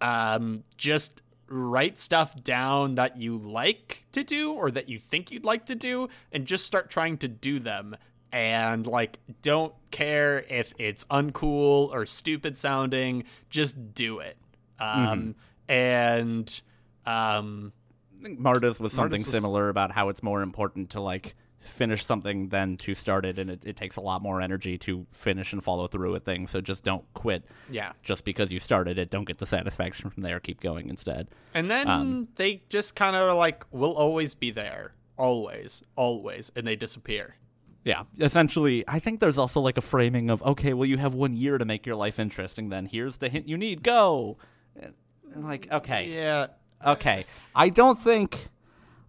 [0.00, 5.44] um, just write stuff down that you like to do or that you think you'd
[5.44, 7.96] like to do and just start trying to do them
[8.32, 14.38] and like don't care if it's uncool or stupid sounding just do it
[14.80, 15.34] um
[15.68, 16.62] and
[17.06, 17.72] um
[18.20, 18.40] I think
[18.80, 22.92] was something was- similar about how it's more important to like finish something than to
[22.94, 26.12] start it, and it, it takes a lot more energy to finish and follow through
[26.12, 26.50] with things.
[26.50, 27.44] So just don't quit.
[27.70, 27.92] Yeah.
[28.02, 30.40] Just because you started it, don't get the satisfaction from there.
[30.40, 31.28] Keep going instead.
[31.54, 36.66] And then Um, they just kind of like will always be there, always, always, and
[36.66, 37.36] they disappear.
[37.84, 41.36] Yeah, essentially, I think there's also like a framing of okay, well, you have one
[41.36, 42.70] year to make your life interesting.
[42.70, 43.82] Then here's the hint you need.
[43.84, 44.38] Go.
[44.80, 46.48] And like, okay, Yeah.
[46.86, 47.26] Okay.
[47.54, 48.48] I don't think.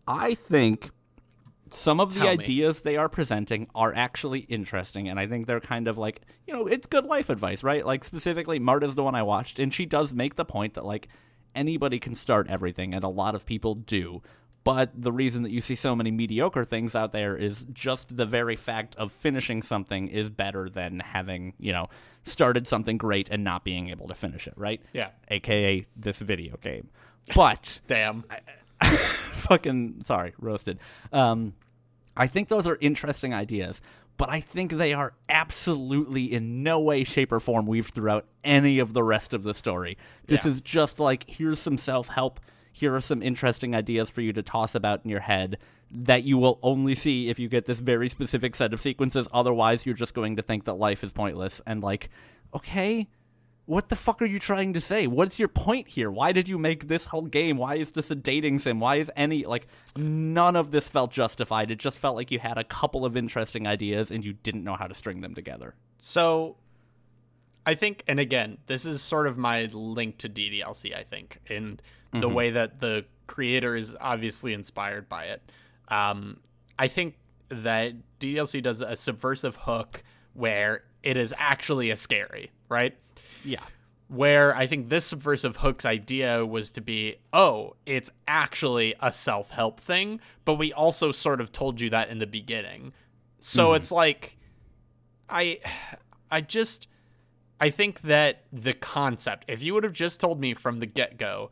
[0.06, 0.92] I think
[1.70, 2.44] some of the Tell me.
[2.44, 6.54] ideas they are presenting are actually interesting, and I think they're kind of like you
[6.54, 7.86] know it's good life advice, right?
[7.86, 11.08] Like specifically, Marta's the one I watched, and she does make the point that like
[11.56, 14.22] anybody can start everything, and a lot of people do.
[14.64, 18.26] But the reason that you see so many mediocre things out there is just the
[18.26, 21.90] very fact of finishing something is better than having, you know,
[22.24, 24.82] started something great and not being able to finish it, right?
[24.94, 25.10] Yeah.
[25.30, 26.90] AKA this video game.
[27.36, 28.24] But Damn.
[28.30, 30.80] I, fucking sorry, roasted.
[31.12, 31.54] Um,
[32.16, 33.82] I think those are interesting ideas,
[34.18, 38.80] but I think they are absolutely in no way, shape, or form weaved throughout any
[38.80, 39.98] of the rest of the story.
[40.28, 40.52] This Yeah.
[40.52, 42.40] is just like here's some self help.
[42.72, 45.58] Here are some interesting ideas for you to toss about in your head
[45.92, 49.28] that you will only see if you get this very specific set of sequences.
[49.32, 52.10] Otherwise, you're just going to think that life is pointless and like,
[52.54, 53.08] okay,
[53.66, 55.08] what the fuck are you trying to say?
[55.08, 56.12] What's your point here?
[56.12, 57.58] Why did you make this whole game?
[57.58, 58.80] Why is this a dating sim?
[58.80, 61.72] Why is any like none of this felt justified?
[61.72, 64.76] It just felt like you had a couple of interesting ideas and you didn't know
[64.76, 65.76] how to string them together.
[65.98, 66.58] So
[67.66, 71.80] I think, and again, this is sort of my link to DDLC, I think, in
[72.12, 75.42] the way that the creator is obviously inspired by it.
[75.88, 76.42] Um,
[76.78, 77.16] I think
[77.50, 80.04] that DDLC does a subversive hook
[80.34, 82.96] where it is actually a scary, right?
[83.44, 83.62] Yeah.
[84.08, 89.50] where I think this subversive hook's idea was to be, oh, it's actually a self
[89.52, 92.94] help thing, but we also sort of told you that in the beginning.
[93.40, 93.78] So mm-hmm.
[93.78, 94.38] it's like,
[95.30, 95.60] I,
[96.30, 96.88] I just,
[97.60, 101.18] I think that the concept, if you would have just told me from the get
[101.18, 101.52] go,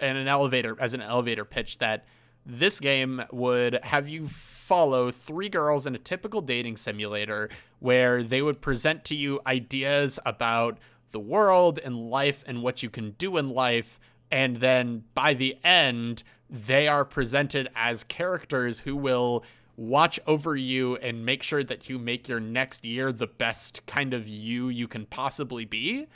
[0.00, 2.04] in an elevator as an elevator pitch that
[2.44, 7.48] this game would have you follow three girls in a typical dating simulator
[7.80, 10.78] where they would present to you ideas about
[11.10, 13.98] the world and life and what you can do in life
[14.30, 19.44] and then by the end they are presented as characters who will
[19.76, 24.14] watch over you and make sure that you make your next year the best kind
[24.14, 26.06] of you you can possibly be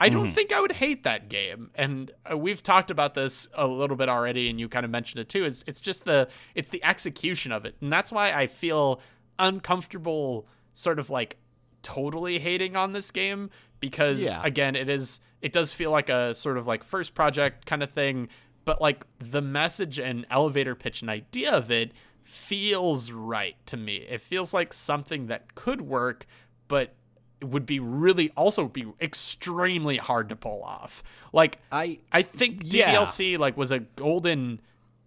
[0.00, 1.70] I don't think I would hate that game.
[1.74, 5.20] And uh, we've talked about this a little bit already, and you kind of mentioned
[5.20, 5.44] it too.
[5.44, 9.00] Is it's just the it's the execution of it, and that's why I feel
[9.38, 11.38] uncomfortable, sort of like
[11.82, 13.50] totally hating on this game
[13.88, 14.40] because Yeah.
[14.42, 17.90] again, it is it does feel like a sort of like first project kind of
[17.90, 18.28] thing,
[18.64, 23.96] but like the message and elevator pitch and idea of it feels right to me.
[23.96, 26.24] It feels like something that could work,
[26.66, 26.94] but
[27.42, 31.02] it would be really also be extremely hard to pull off.
[31.34, 33.04] Like I I think Yeah.
[33.38, 34.60] Like was a golden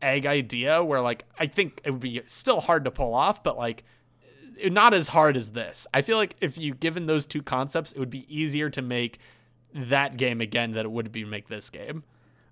[0.04, 3.58] egg idea where like I think it would be still hard to pull off, but
[3.58, 3.84] like
[4.66, 5.88] not as hard as this.
[5.94, 9.20] I feel like if you given those two concepts, it would be easier to make
[9.74, 12.04] that game again than it would be make this game.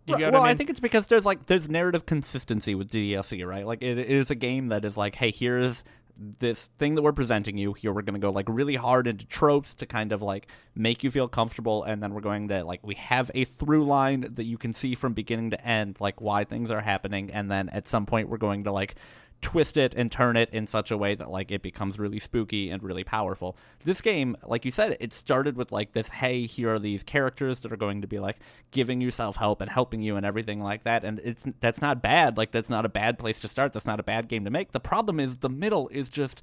[0.05, 2.75] Do you get well, what I I, think it's because there's like there's narrative consistency
[2.75, 3.65] with DDLC, right?
[3.65, 5.83] Like it, it is a game that is like, hey, here's
[6.17, 7.73] this thing that we're presenting you.
[7.73, 11.09] Here we're gonna go like really hard into tropes to kind of like make you
[11.09, 14.59] feel comfortable, and then we're going to like we have a through line that you
[14.59, 18.05] can see from beginning to end, like why things are happening, and then at some
[18.05, 18.95] point we're going to like
[19.41, 22.69] twist it and turn it in such a way that like it becomes really spooky
[22.69, 23.55] and really powerful.
[23.83, 27.61] This game, like you said, it started with like this hey, here are these characters
[27.61, 28.37] that are going to be like
[28.71, 32.37] giving you self-help and helping you and everything like that and it's that's not bad.
[32.37, 33.73] Like that's not a bad place to start.
[33.73, 34.71] That's not a bad game to make.
[34.71, 36.41] The problem is the middle is just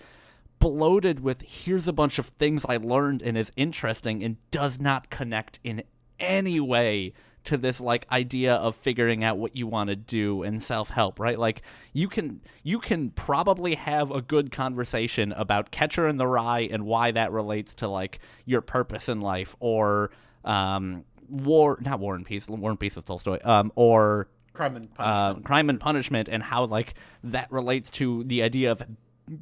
[0.58, 5.10] bloated with here's a bunch of things I learned and is interesting and does not
[5.10, 5.82] connect in
[6.20, 7.14] any way
[7.44, 11.38] to this like idea of figuring out what you want to do and self-help right
[11.38, 11.62] like
[11.92, 16.84] you can you can probably have a good conversation about catcher in the rye and
[16.84, 20.10] why that relates to like your purpose in life or
[20.44, 24.88] um war not war and peace war and peace with tolstoy um or Crime and
[24.98, 25.44] uh, punishment.
[25.46, 28.82] crime and punishment and how like that relates to the idea of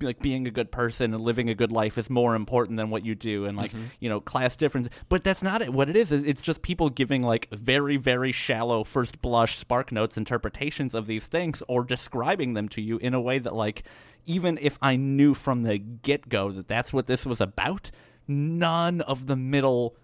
[0.01, 3.05] like being a good person and living a good life is more important than what
[3.05, 3.87] you do and like mm-hmm.
[4.01, 4.89] you know class difference.
[5.09, 5.73] But that's not it.
[5.73, 9.93] What it is is it's just people giving like very very shallow first blush spark
[9.93, 13.85] notes interpretations of these things or describing them to you in a way that like
[14.27, 17.91] even if i knew from the get-go that that's what this was about
[18.29, 19.97] none of the middle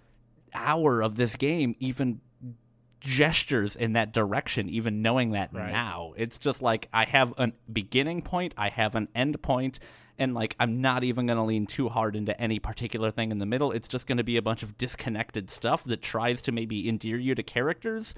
[0.54, 2.20] hour of this game even
[3.00, 5.70] gestures in that direction even knowing that Right.
[5.70, 6.12] now.
[6.16, 9.78] It's just like i have a beginning point i have an end point
[10.18, 13.38] and like i'm not even going to lean too hard into any particular thing in
[13.38, 13.70] the middle.
[13.70, 17.18] It's just going to be a bunch of disconnected stuff that tries to maybe endear
[17.18, 18.14] you to characters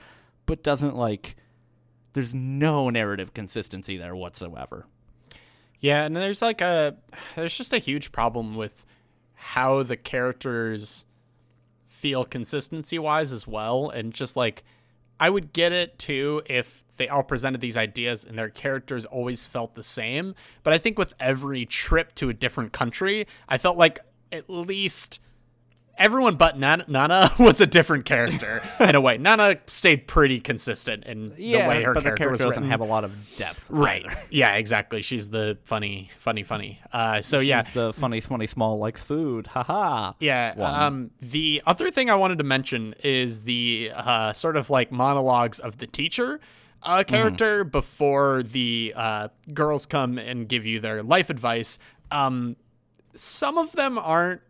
[0.47, 1.35] but doesn't like
[2.14, 4.87] there's no narrative consistency there whatsoever.
[5.81, 6.97] Yeah, and there's like a
[7.37, 8.87] there's just a huge problem with
[9.35, 11.05] how the characters
[11.99, 14.62] feel consistency wise as well and just like
[15.18, 19.46] I would get it too if they all presented these ideas and their characters always
[19.46, 23.76] felt the same, but I think with every trip to a different country, I felt
[23.76, 23.99] like
[24.30, 25.20] at least
[25.99, 29.18] everyone but Nana, Nana was a different character in a way.
[29.18, 32.70] Nana stayed pretty consistent in the way her character, character was doesn't written.
[32.70, 34.05] have a lot of depth Right.
[34.07, 34.20] either.
[34.30, 35.03] Yeah, exactly.
[35.03, 36.80] She's the funny, funny, funny.
[36.92, 40.55] Uh, so yeah, the funny funny small likes food haha yeah.
[40.59, 45.59] Um, the other thing I wanted to mention is the uh, sort of like monologues
[45.59, 46.40] of the teacher
[46.82, 51.78] uh, character before the uh, girls come and give you their life advice.
[52.11, 52.57] Um,
[53.14, 54.42] some of them aren't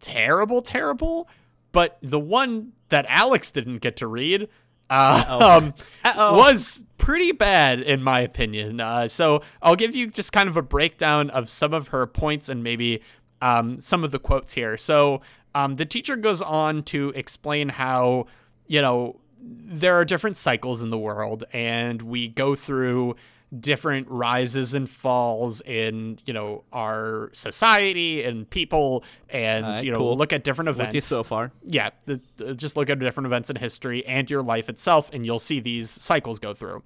[0.00, 1.28] terrible, terrible,
[1.72, 4.48] but the one that Alex didn't get to read.
[4.88, 5.74] Uh, um,
[6.04, 6.36] Uh-oh.
[6.36, 8.80] was pretty bad in my opinion.
[8.80, 12.48] Uh, so I'll give you just kind of a breakdown of some of her points
[12.48, 13.00] and maybe
[13.40, 14.76] um, some of the quotes here.
[14.76, 15.20] So
[15.54, 18.26] um, the teacher goes on to explain how
[18.66, 23.16] you know there are different cycles in the world, and we go through
[23.58, 29.98] different rises and falls in you know our society and people and Alright, you know
[29.98, 30.16] cool.
[30.16, 33.56] look at different events so far yeah, the, the- just look at different events in
[33.56, 36.82] history and your life itself, and you'll see these cycles go through.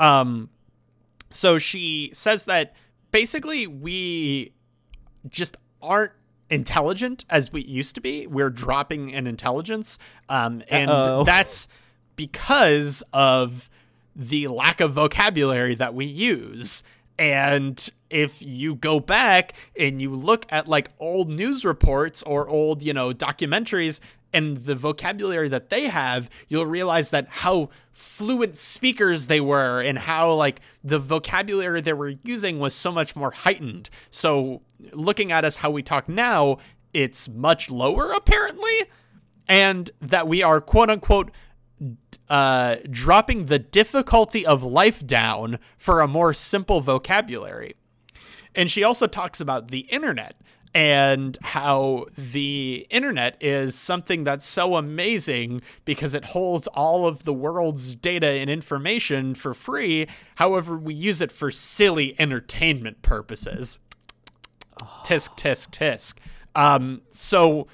[0.00, 0.50] Um,
[1.30, 2.74] so she says that
[3.10, 4.52] basically we
[5.28, 6.12] just aren't
[6.50, 8.26] intelligent as we used to be.
[8.26, 11.24] We're dropping in intelligence, um, and Uh-oh.
[11.24, 11.68] that's
[12.16, 13.68] because of
[14.18, 16.82] the lack of vocabulary that we use.
[17.18, 22.82] And if you go back and you look at like old news reports or old,
[22.82, 24.00] you know, documentaries
[24.32, 29.98] and the vocabulary that they have, you'll realize that how fluent speakers they were and
[29.98, 33.88] how like the vocabulary they were using was so much more heightened.
[34.10, 34.62] So
[34.92, 36.58] looking at us how we talk now,
[36.92, 38.84] it's much lower apparently,
[39.48, 41.30] and that we are quote unquote
[42.28, 47.74] uh, dropping the difficulty of life down for a more simple vocabulary.
[48.54, 50.34] And she also talks about the internet
[50.74, 57.32] and how the internet is something that's so amazing because it holds all of the
[57.32, 60.06] world's data and information for free.
[60.36, 63.78] However, we use it for silly entertainment purposes.
[65.04, 66.18] Tisk, tisk, tisk.
[66.54, 67.66] Um, so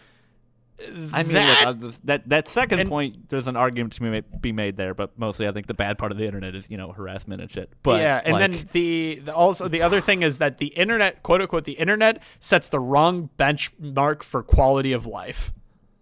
[1.13, 4.41] I mean, that- look, that that second and- point, there's an argument to be made,
[4.41, 6.77] be made there, but mostly I think the bad part of the internet is you
[6.77, 7.73] know harassment and shit.
[7.83, 11.23] But yeah, and like, then the, the also the other thing is that the internet,
[11.23, 15.53] quote unquote, the internet sets the wrong benchmark for quality of life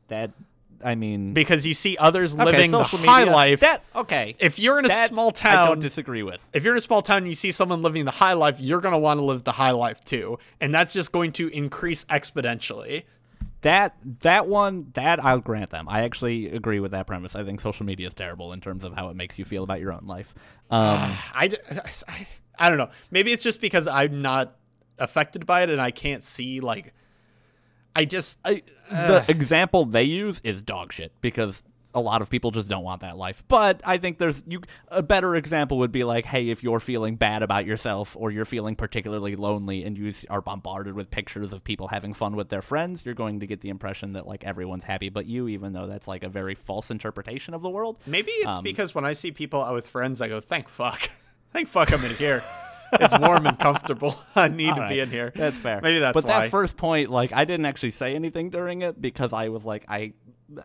[0.08, 0.30] that,
[0.84, 3.60] I mean, because you see others okay, living the social high life.
[3.60, 6.40] That okay, if you're in a that small I town, don't disagree with.
[6.52, 8.80] if you're in a small town and you see someone living the high life, you're
[8.80, 13.04] gonna want to live the high life too, and that's just going to increase exponentially.
[13.62, 15.88] That that one, that I'll grant them.
[15.88, 17.34] I actually agree with that premise.
[17.34, 19.80] I think social media is terrible in terms of how it makes you feel about
[19.80, 20.34] your own life.
[20.72, 21.50] Um, I,
[22.08, 22.26] I,
[22.58, 22.88] I don't know.
[23.10, 24.56] Maybe it's just because I'm not
[24.98, 26.94] affected by it and I can't see like.
[27.94, 31.62] I just I, the example they use is dog shit because
[31.94, 33.44] a lot of people just don't want that life.
[33.48, 37.16] But I think there's you a better example would be like, hey, if you're feeling
[37.16, 41.62] bad about yourself or you're feeling particularly lonely and you are bombarded with pictures of
[41.64, 44.84] people having fun with their friends, you're going to get the impression that like everyone's
[44.84, 47.98] happy but you, even though that's like a very false interpretation of the world.
[48.06, 51.10] Maybe it's Um, because when I see people out with friends, I go, "Thank fuck,
[51.52, 52.42] thank fuck, I'm in here.
[53.00, 54.18] It's warm and comfortable.
[54.34, 55.80] I need to be in here." That's fair.
[55.82, 56.40] Maybe that's But why.
[56.42, 59.84] that first point, like, I didn't actually say anything during it because I was like,
[59.88, 60.12] I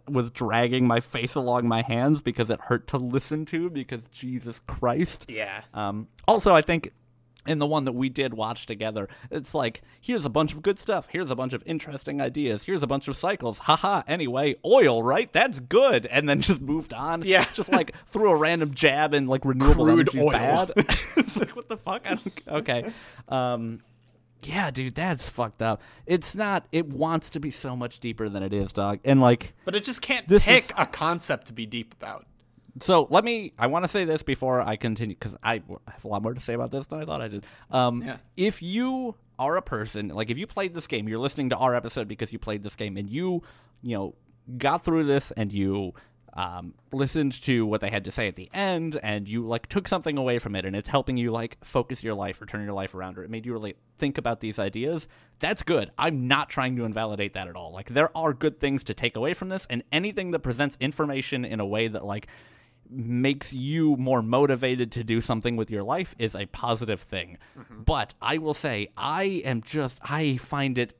[0.07, 4.61] was dragging my face along my hands because it hurt to listen to because Jesus
[4.67, 5.25] Christ.
[5.29, 6.91] yeah, Um, also, I think
[7.45, 10.77] in the one that we did watch together, it's like, here's a bunch of good
[10.77, 11.07] stuff.
[11.09, 12.65] Here's a bunch of interesting ideas.
[12.65, 13.59] Here's a bunch of cycles.
[13.59, 14.03] Haha.
[14.05, 15.31] Anyway, oil, right?
[15.31, 16.05] That's good.
[16.07, 17.23] And then just moved on.
[17.23, 17.45] Yeah.
[17.53, 20.31] Just like threw a random jab and like renewable Crude energy oil.
[20.31, 20.71] bad.
[21.15, 22.01] it's like, what the fuck?
[22.05, 22.91] I don't, okay.
[23.29, 23.79] Um,
[24.47, 25.81] yeah, dude, that's fucked up.
[26.05, 26.65] It's not.
[26.71, 28.99] It wants to be so much deeper than it is, dog.
[29.05, 32.25] And like, but it just can't pick is- a concept to be deep about.
[32.79, 33.53] so let me.
[33.59, 36.39] I want to say this before I continue because I have a lot more to
[36.39, 37.45] say about this than I thought I did.
[37.71, 38.17] Um, Yeah.
[38.35, 41.75] if you are a person like if you played this game, you're listening to our
[41.75, 43.43] episode because you played this game and you,
[43.83, 44.15] you know,
[44.57, 45.93] got through this and you
[46.37, 49.87] um, listened to what they had to say at the end and you like took
[49.87, 52.73] something away from it and it's helping you like focus your life or turn your
[52.73, 55.07] life around or it made you really think about these ideas
[55.39, 58.83] that's good i'm not trying to invalidate that at all like there are good things
[58.83, 62.27] to take away from this and anything that presents information in a way that like
[62.89, 67.37] makes you more motivated to do something with your life is a positive thing.
[67.57, 67.81] Mm-hmm.
[67.81, 70.93] But I will say, I am just, I find it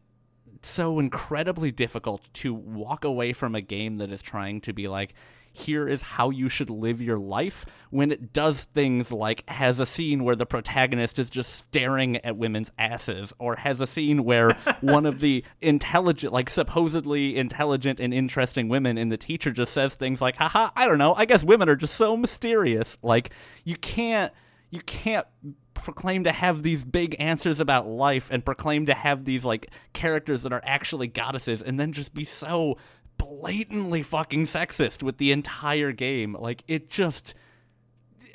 [0.66, 5.14] so incredibly difficult to walk away from a game that is trying to be like,
[5.58, 9.86] here is how you should live your life when it does things like has a
[9.86, 14.51] scene where the protagonist is just staring at women's asses or has a scene where
[14.82, 19.95] one of the intelligent like supposedly intelligent and interesting women in the teacher just says
[19.95, 22.97] things like haha I don't know I guess women are just so mysterious.
[23.01, 23.32] Like
[23.64, 24.32] you can't
[24.70, 25.26] you can't
[25.84, 30.43] proclaim to have these big answers about life and proclaim to have these like characters
[30.43, 32.78] that are actually goddesses and then just be so
[33.17, 36.36] blatantly fucking sexist with the entire game.
[36.39, 37.34] Like it just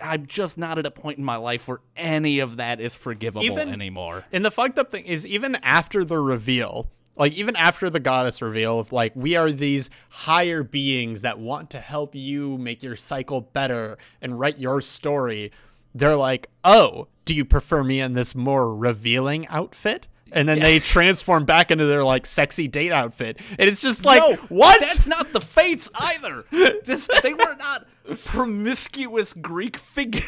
[0.03, 3.45] I'm just not at a point in my life where any of that is forgivable
[3.45, 4.25] even, anymore.
[4.33, 8.43] And the fucked up thing is even after the reveal, like even after the goddess
[8.43, 12.97] reveal of like we are these higher beings that want to help you make your
[12.97, 15.53] cycle better and write your story,
[15.95, 20.65] they're like, "Oh, do you prefer me in this more revealing outfit?" and then yeah.
[20.65, 24.81] they transform back into their like sexy date outfit, and it's just like no, what?
[24.81, 26.45] That's not the fates either.
[26.51, 27.87] this, they were not
[28.25, 30.25] promiscuous Greek figures.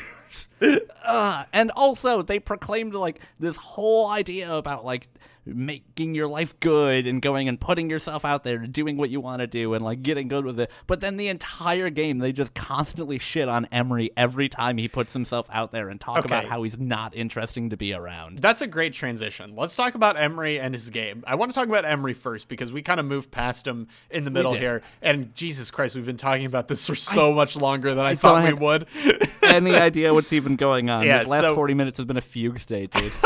[1.05, 5.09] Uh, and also, they proclaimed like this whole idea about like
[5.47, 9.21] making your life good and going and putting yourself out there and doing what you
[9.21, 10.71] want to do and like getting good with it.
[10.87, 15.13] But then the entire game, they just constantly shit on Emery every time he puts
[15.13, 16.27] himself out there and talk okay.
[16.27, 18.39] about how he's not interesting to be around.
[18.39, 19.55] That's a great transition.
[19.57, 21.25] Let's talk about Emery and his game.
[21.27, 24.25] I want to talk about Emery first because we kind of moved past him in
[24.25, 24.83] the middle here.
[25.03, 28.11] And Jesus Christ, we've been talking about this for so I, much longer than I,
[28.11, 28.87] I thought we would.
[29.43, 31.05] any idea what's even going on?
[31.05, 33.13] Yeah, this last so, 40 minutes has been a fugue state, dude.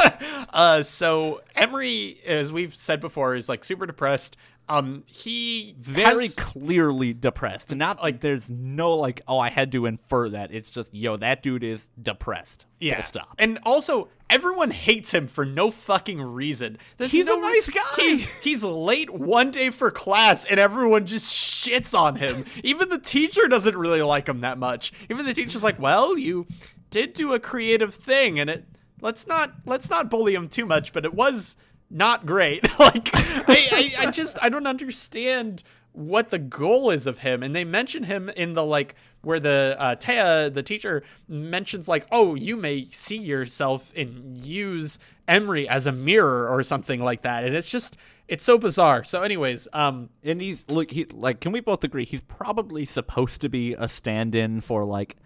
[0.51, 4.36] uh, so Emery, as we've said before, is like super depressed.
[4.70, 6.34] Um, he very has...
[6.34, 10.52] clearly depressed, not like there's no like, oh, I had to infer that.
[10.52, 12.66] It's just, yo, that dude is depressed.
[12.78, 12.96] Yeah.
[12.96, 13.34] Full stop.
[13.38, 16.76] And also, everyone hates him for no fucking reason.
[16.98, 17.82] There's he's no, a nice guy.
[17.96, 22.44] He's he's late one day for class, and everyone just shits on him.
[22.62, 24.92] Even the teacher doesn't really like him that much.
[25.09, 26.46] Even the teacher's like, well, you
[26.90, 28.66] did do a creative thing, and it
[29.00, 31.56] let's not let's not bully him too much, but it was
[31.91, 32.62] not great.
[32.78, 35.62] like I, I, I just I don't understand
[35.93, 37.43] what the goal is of him.
[37.43, 42.07] And they mention him in the like where the uh, Taya, the teacher, mentions like,
[42.12, 47.45] oh, you may see yourself and use Emery as a mirror or something like that.
[47.45, 47.97] And it's just
[48.28, 49.05] it's so bizarre.
[49.05, 53.41] So, anyways, um, and he's look, he like, can we both agree he's probably supposed
[53.41, 55.16] to be a stand-in for like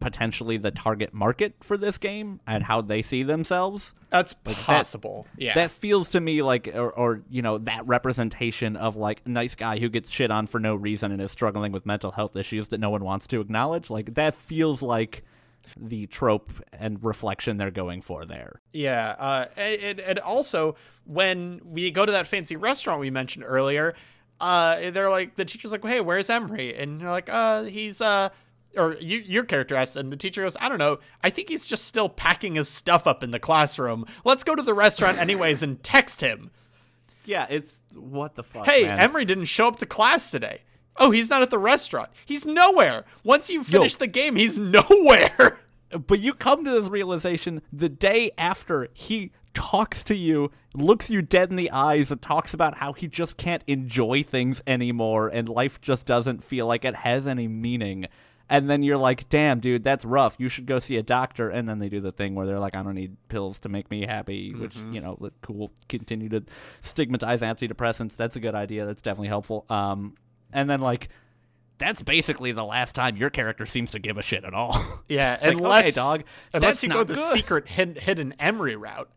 [0.00, 3.94] potentially the target market for this game and how they see themselves.
[4.10, 5.26] That's like possible.
[5.34, 5.54] That, yeah.
[5.54, 9.78] That feels to me like or, or, you know, that representation of like nice guy
[9.78, 12.78] who gets shit on for no reason and is struggling with mental health issues that
[12.78, 13.90] no one wants to acknowledge.
[13.90, 15.24] Like that feels like
[15.76, 18.60] the trope and reflection they're going for there.
[18.72, 23.94] Yeah, uh, and, and also when we go to that fancy restaurant we mentioned earlier,
[24.40, 28.28] uh, they're like the teacher's like, "Hey, where's Emery?" And they're like, "Uh, he's uh
[28.76, 30.98] or you, your character asks, and the teacher goes, I don't know.
[31.22, 34.06] I think he's just still packing his stuff up in the classroom.
[34.24, 36.50] Let's go to the restaurant anyways and text him.
[37.24, 38.66] Yeah, it's what the fuck.
[38.66, 39.00] Hey, man.
[39.00, 40.62] Emery didn't show up to class today.
[40.96, 42.10] Oh, he's not at the restaurant.
[42.24, 43.04] He's nowhere.
[43.22, 43.98] Once you finish Yo.
[43.98, 45.60] the game, he's nowhere.
[46.04, 51.22] But you come to this realization the day after he talks to you, looks you
[51.22, 55.48] dead in the eyes, and talks about how he just can't enjoy things anymore and
[55.48, 58.06] life just doesn't feel like it has any meaning
[58.48, 60.36] and then you're like, damn, dude, that's rough.
[60.38, 61.50] You should go see a doctor.
[61.50, 63.90] And then they do the thing where they're like, I don't need pills to make
[63.90, 64.60] me happy, mm-hmm.
[64.60, 65.72] which, you know, cool.
[65.88, 66.44] Continue to
[66.82, 68.14] stigmatize antidepressants.
[68.14, 68.86] That's a good idea.
[68.86, 69.66] That's definitely helpful.
[69.68, 70.14] Um,
[70.52, 71.08] and then, like,
[71.78, 74.76] that's basically the last time your character seems to give a shit at all.
[75.08, 79.08] Yeah, like, unless, okay, dog, unless you go the secret hidden, hidden Emery route.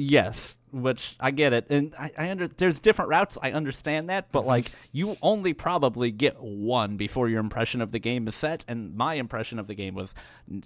[0.00, 3.36] Yes, which I get it, and I, I under there's different routes.
[3.42, 4.48] I understand that, but mm-hmm.
[4.48, 8.94] like you only probably get one before your impression of the game is set, and
[8.94, 10.14] my impression of the game was
[10.48, 10.62] n-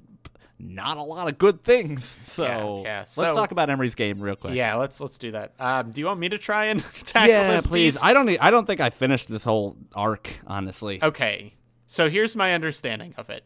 [0.58, 2.18] not a lot of good things.
[2.26, 3.04] So, yeah, yeah.
[3.04, 4.54] so let's talk about Emery's game real quick.
[4.54, 5.54] Yeah, let's let's do that.
[5.58, 7.66] Um, do you want me to try and tackle yeah, this?
[7.66, 7.94] please.
[7.94, 8.04] Piece?
[8.04, 8.28] I don't.
[8.38, 11.02] I don't think I finished this whole arc honestly.
[11.02, 11.54] Okay,
[11.86, 13.44] so here's my understanding of it.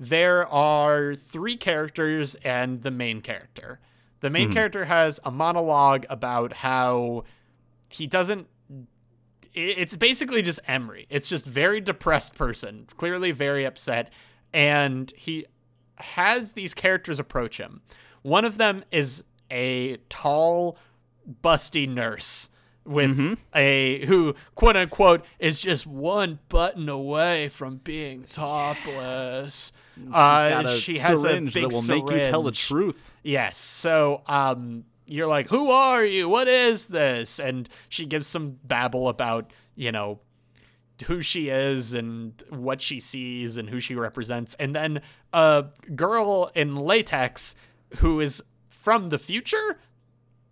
[0.00, 3.80] There are three characters and the main character.
[4.20, 4.54] The main mm-hmm.
[4.54, 7.24] character has a monologue about how
[7.88, 8.48] he doesn't
[9.54, 11.06] it's basically just Emery.
[11.10, 14.12] It's just very depressed person, clearly very upset,
[14.52, 15.46] and he
[15.96, 17.82] has these characters approach him.
[18.22, 20.78] One of them is a tall,
[21.42, 22.50] busty nurse
[22.84, 23.34] with Mm-hmm.
[23.54, 29.72] a who quote unquote is just one button away from being topless.
[30.12, 33.07] Uh, she has a syringe big that will make you tell the truth.
[33.28, 33.58] Yes.
[33.58, 36.28] So, um, you're like, who are you?
[36.30, 37.38] What is this?
[37.38, 40.20] And she gives some babble about, you know,
[41.04, 44.54] who she is and what she sees and who she represents.
[44.54, 45.02] And then
[45.32, 47.54] a girl in latex
[47.98, 49.78] who is from the future.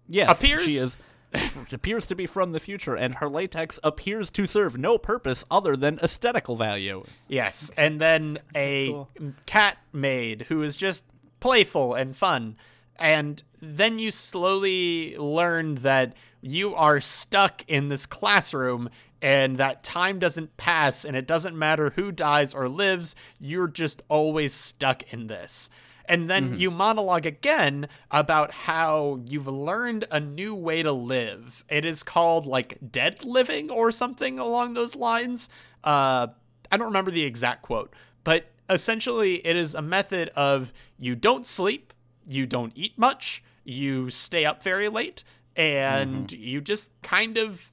[0.09, 0.97] Yes, Appears- she is
[1.73, 5.77] appears to be from the future, and her latex appears to serve no purpose other
[5.77, 7.05] than aesthetical value.
[7.29, 7.71] Yes.
[7.77, 9.09] And then a Cool.
[9.47, 11.05] cat maid who is just
[11.47, 12.57] playful and fun.
[12.97, 18.91] And then you slowly learn that you are stuck in this classroom
[19.23, 24.03] and that time doesn't pass and it doesn't matter who dies or lives, you're just
[24.09, 25.71] always stuck in this.
[26.09, 31.65] And then you monologue again about how you've learned a new way to live.
[31.69, 35.49] It is called like dead living or something along those lines.
[35.85, 36.27] Uh,
[36.73, 37.95] I don't remember the exact quote,
[38.25, 41.93] but essentially it is a method of you don't sleep,
[42.27, 45.25] you don't eat much, you stay up very late,
[45.57, 47.71] and you just kind of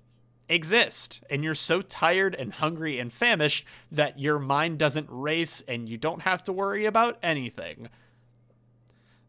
[0.50, 1.22] exist.
[1.30, 5.98] And you're so tired and hungry and famished that your mind doesn't race and you
[5.98, 7.90] don't have to worry about anything.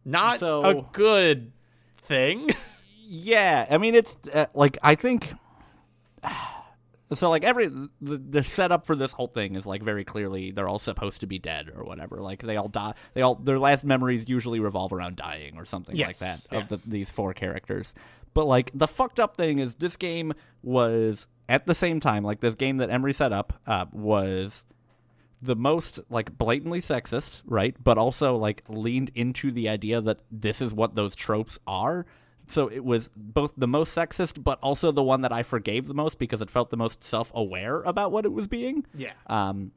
[0.05, 1.53] Not So- a good
[1.99, 2.51] thing.
[3.07, 5.35] Yeah, I mean it's uh, like I think
[7.15, 10.69] so like every the, the setup for this whole thing is like very clearly they're
[10.69, 12.21] all supposed to be dead or whatever.
[12.21, 12.95] Like they all die.
[13.15, 16.69] They all their last memories usually revolve around dying or something like Yes, that of
[16.69, 17.93] the, these four characters.
[18.35, 22.41] But like the fucked up thing is this game was at the same time like
[22.41, 24.65] this game that Emery set up uh, was
[25.41, 27.77] the most like blatantly sexist, right?
[27.83, 32.07] But also like leaned into the idea that this is what those tropes are.
[32.47, 35.95] So it was both the most sexist, but also the one that I forgave the
[35.95, 38.85] most because it felt the most self-aware about what it was being.
[38.95, 39.13] Yeah.
[39.27, 39.73] Um,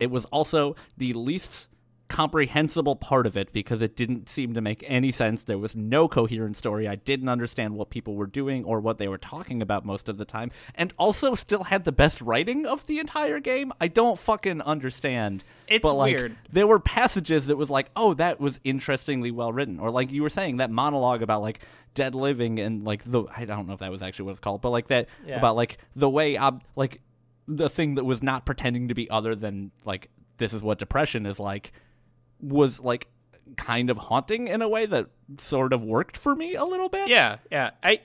[0.00, 1.68] it was also the least
[2.12, 5.44] comprehensible part of it because it didn't seem to make any sense.
[5.44, 6.86] There was no coherent story.
[6.86, 10.18] I didn't understand what people were doing or what they were talking about most of
[10.18, 10.50] the time.
[10.74, 13.72] And also still had the best writing of the entire game.
[13.80, 15.42] I don't fucking understand.
[15.68, 16.36] It's but, like, weird.
[16.52, 20.22] There were passages that was like, "Oh, that was interestingly well written." Or like you
[20.22, 21.60] were saying that monologue about like
[21.94, 24.60] dead living and like the I don't know if that was actually what it's called,
[24.60, 25.38] but like that Yeah.
[25.38, 27.00] about like the way ob- like
[27.48, 30.08] the thing that was not pretending to be other than like
[30.38, 31.72] this is what depression is like
[32.42, 33.06] was like
[33.56, 35.06] kind of haunting in a way that
[35.38, 37.08] sort of worked for me a little bit.
[37.08, 37.70] Yeah, yeah.
[37.82, 38.00] I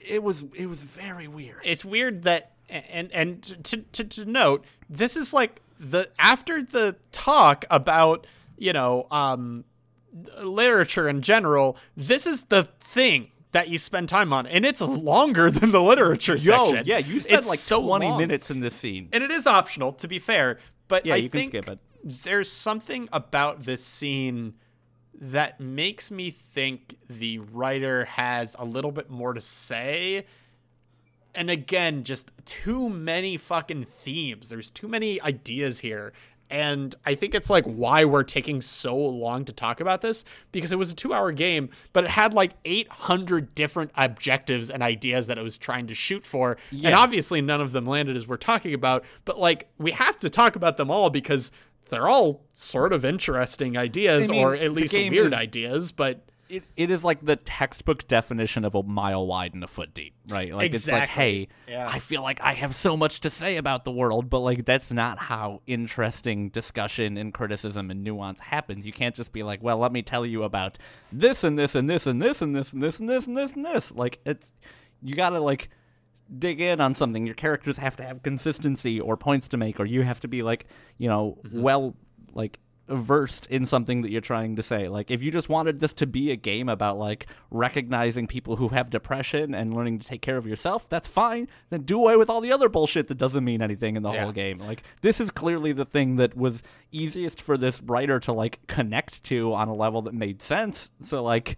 [0.00, 1.60] It was it was very weird.
[1.64, 6.96] it's weird that and and to, to to note this is like the after the
[7.12, 8.26] talk about
[8.56, 9.64] you know um
[10.42, 15.50] literature in general this is the thing that you spend time on and it's longer
[15.50, 18.18] than the literature Yo, section yeah, you spent It's like so 20 long.
[18.18, 19.08] minutes in this scene.
[19.12, 21.80] and it is optional to be fair but Yeah, I you can skip it.
[22.04, 24.54] There's something about this scene
[25.20, 30.24] that makes me think the writer has a little bit more to say.
[31.34, 34.48] And again just too many fucking themes.
[34.48, 36.12] There's too many ideas here.
[36.52, 40.72] And i think it's like why we're taking so long to talk about this because
[40.72, 45.28] it was a two hour game but it had like 800 different objectives and ideas
[45.28, 46.56] that it was trying to shoot for.
[46.72, 50.30] And obviously none of them landed as we're talking about but like we have to
[50.30, 51.52] talk about them all because
[51.90, 56.24] they're all sort of interesting ideas I mean, or at least weird is- ideas but
[56.48, 60.14] it, it is like the textbook definition of a mile wide and a foot deep,
[60.28, 60.52] right?
[60.52, 61.86] Like it's like, hey, Yeah.
[61.88, 64.90] I feel like I have so much to say about the world, but like that's
[64.90, 68.84] not how interesting discussion and criticism and nuance happens.
[68.84, 70.76] You can't just be like, well, let me tell you about
[71.12, 73.54] this and this and this and this and this and this and this and this
[73.54, 73.92] and this.
[73.92, 74.50] Like it's
[75.02, 75.70] you gotta like
[76.38, 77.26] dig in on something.
[77.26, 80.42] Your characters have to have consistency or points to make, or you have to be
[80.42, 80.66] like,
[80.98, 81.62] you know, mm-hmm.
[81.62, 81.96] well,
[82.32, 82.58] like
[82.90, 84.88] versed in something that you're trying to say.
[84.88, 88.68] Like, if you just wanted this to be a game about like recognizing people who
[88.68, 91.48] have depression and learning to take care of yourself, that's fine.
[91.70, 94.24] Then do away with all the other bullshit that doesn't mean anything in the Yeah.
[94.24, 94.58] whole game.
[94.58, 99.22] Like, this is clearly the thing that was easiest for this writer to like connect
[99.24, 100.90] to on a level that made sense.
[101.00, 101.56] So, like,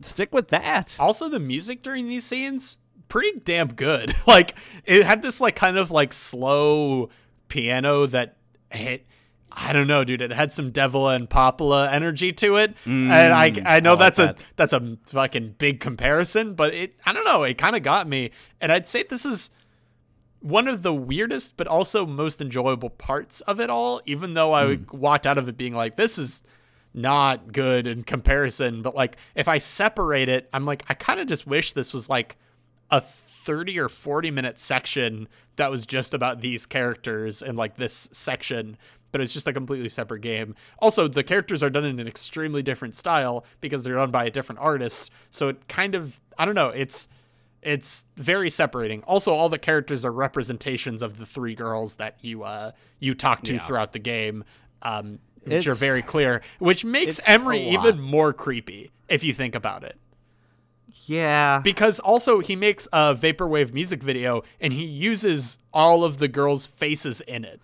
[0.00, 0.96] stick with that.
[0.98, 2.78] Also, the music during these scenes
[3.08, 4.14] pretty damn good.
[4.26, 4.54] like
[4.84, 7.10] it had this like kind of like slow
[7.48, 8.36] piano that
[8.70, 9.04] hit.
[9.50, 10.22] I don't know, dude.
[10.22, 13.98] It had some Devil and Popula energy to it, and I I know I like
[13.98, 14.38] that's that.
[14.38, 17.42] a that's a fucking big comparison, but it I don't know.
[17.42, 18.30] It kind of got me,
[18.60, 19.50] and I'd say this is
[20.40, 24.76] one of the weirdest but also most enjoyable parts of it all even though i
[24.76, 24.96] Hmm.
[24.96, 26.44] walked out of it being like this is
[26.94, 31.26] not good in comparison but like if i separate it i'm like i kind of
[31.26, 32.36] just wish this was like
[32.90, 38.08] a 30 or 40 minute section that was just about these characters and like this
[38.12, 38.76] section
[39.10, 42.62] but it's just a completely separate game also the characters are done in an extremely
[42.62, 46.54] different style because they're done by a different artist so it kind of i don't
[46.54, 47.08] know it's
[47.60, 49.02] it's very separating.
[49.02, 52.70] Also, all the characters are representations of the three girls that you uh
[53.00, 53.58] you talk to Yeah.
[53.58, 54.44] throughout the game,
[54.82, 56.40] um, which It's- are very clear.
[56.60, 59.98] Which makes Emery even more creepy if you think about it.
[61.06, 61.60] Yeah.
[61.62, 66.66] Because also he makes a vaporwave music video and he uses all of the girls'
[66.66, 67.60] faces in it.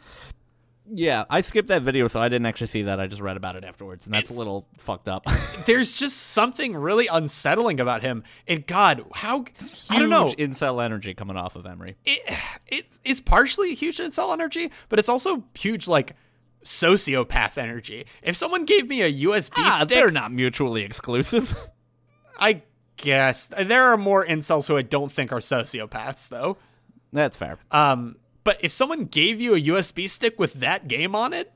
[0.92, 3.00] Yeah, I skipped that video, so I didn't actually see that.
[3.00, 5.24] I just read about it afterwards, and that's a little fucked up.
[5.64, 8.22] There's just something really unsettling about him.
[8.46, 9.46] And God, how
[9.88, 10.26] I Huge don't know.
[10.36, 11.96] incel energy coming off of Emery.
[12.04, 12.20] it
[12.66, 16.16] it is partially huge incel energy, but it's also huge like
[16.64, 18.04] sociopath energy.
[18.22, 21.56] If someone gave me a USB Ah, stick, they're not mutually exclusive.
[22.38, 22.62] I
[22.96, 26.56] guess there are more incels who I don't think are sociopaths though.
[27.12, 27.58] that's fair.
[27.70, 31.50] Um, but if someone gave you a USB stick with that game on it,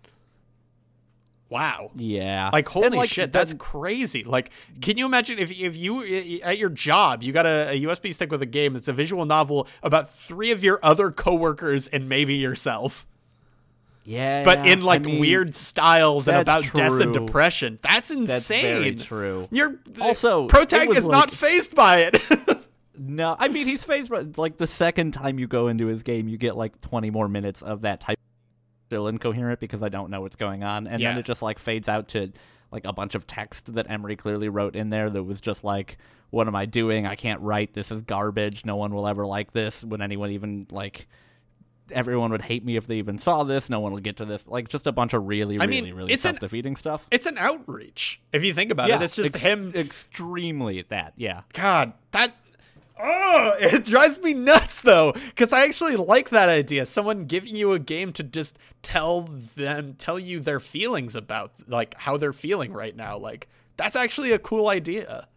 [1.51, 1.91] wow.
[1.95, 2.51] Yeah.
[2.53, 4.25] Like holy like, shit, that's crazy.
[4.25, 8.13] Like, can you imagine if if you at your job you got a, a USB
[8.15, 12.09] stick with a game that's a visual novel about three of your other coworkers and
[12.09, 13.07] maybe yourself,
[14.09, 17.79] yeah, but in I like mean, weird styles and about death and depression?
[17.83, 18.27] That's insane.
[18.63, 19.49] That's very true.
[19.51, 22.23] Your Also, it protag was is not like- phased by it.
[23.01, 24.11] No, I mean he's phased.
[24.11, 27.29] by- Like the second time you go into his game, you get like 20 more
[27.29, 28.19] minutes of that type
[28.89, 31.11] still incoherent because I don't know what's going on, and Yeah.
[31.11, 32.33] then it just like fades out to
[32.73, 35.97] like a bunch of text that Emery clearly wrote in there that was just like,
[36.31, 37.07] "What am I doing?
[37.07, 37.73] I can't write.
[37.73, 38.65] This is garbage.
[38.65, 39.85] No one will ever like this.
[39.85, 41.07] When anyone even like."
[41.93, 43.69] Everyone would hate me if they even saw this.
[43.71, 44.47] No one will get to this.
[44.47, 47.07] Like just a bunch of really, I really, mean, really it's an- self-defeating stuff.
[47.11, 49.01] it's an outreach if you think about it.
[49.03, 51.15] It's just ex- him extremely at that.
[51.17, 52.35] Yeah, God, that.
[53.01, 56.85] Oh, it drives me nuts though, because I actually like that idea.
[56.85, 61.95] Someone giving you a game to just tell them, tell you their feelings about, like
[61.99, 63.17] how they're feeling right now.
[63.17, 65.29] Like that's actually a cool idea.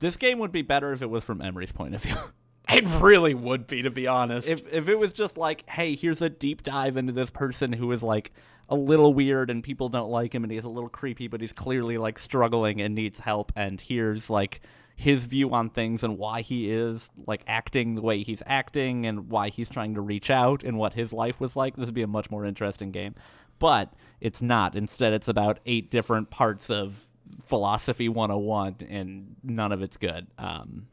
[0.00, 2.16] this game would be better if it was from Emery's point of view.
[2.68, 4.50] It really would be, to be honest.
[4.50, 7.90] if if it was just like, hey, here's a deep dive into this person who
[7.92, 8.32] is like
[8.68, 11.52] a little weird and people don't like him and he's a little creepy, but he's
[11.52, 14.60] clearly like struggling and needs help, and here's like
[14.96, 19.28] his view on things and why he is like acting the way he's acting and
[19.28, 21.76] why he's trying to reach out and what his life was like.
[21.76, 23.14] This would be a much more interesting game.
[23.58, 24.74] But it's not.
[24.74, 27.06] Instead, it's about eight different parts of
[27.44, 30.26] philosophy 101 and none of it's good.
[30.38, 30.86] Um,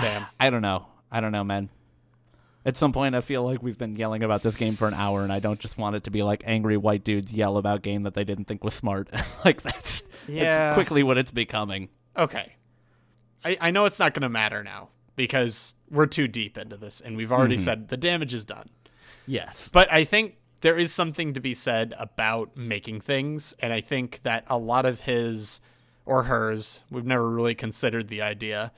[0.00, 0.26] Damn.
[0.40, 0.86] I don't know.
[1.10, 1.68] I don't know, man.
[2.64, 5.22] At some point, I feel like we've been yelling about this game for an hour,
[5.22, 8.04] and I don't just want it to be like angry white dudes yell about game
[8.04, 9.08] that they didn't think was smart.
[9.44, 10.44] like that's, Yeah.
[10.44, 11.88] that's quickly what it's becoming.
[12.16, 12.54] Okay.
[13.44, 17.00] I, I know it's not going to matter now because we're too deep into this
[17.00, 17.64] and we've already mm-hmm.
[17.64, 18.68] said the damage is done.
[19.26, 23.54] Yes, But I think there is something to be said about making things.
[23.60, 25.60] And I think that a lot of his
[26.04, 28.72] or hers, we've never really considered the idea,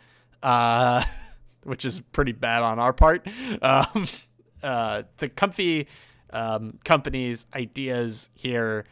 [0.44, 1.02] uh,
[1.64, 3.26] which is pretty bad on our part.
[3.60, 4.06] Um,
[4.62, 5.88] uh, the comfy
[6.30, 8.84] um, company's ideas here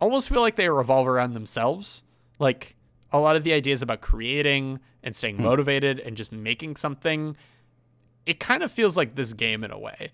[0.00, 2.04] almost feel like they revolve around themselves.
[2.38, 2.76] Like
[3.12, 7.36] a lot of the ideas about creating and staying motivated and just making something,
[8.26, 10.10] it kind of feels like this game in a way.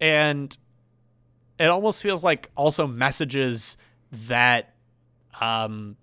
[0.00, 0.56] And
[1.58, 3.76] it almost feels like also messages
[4.12, 4.74] that
[5.40, 5.96] um,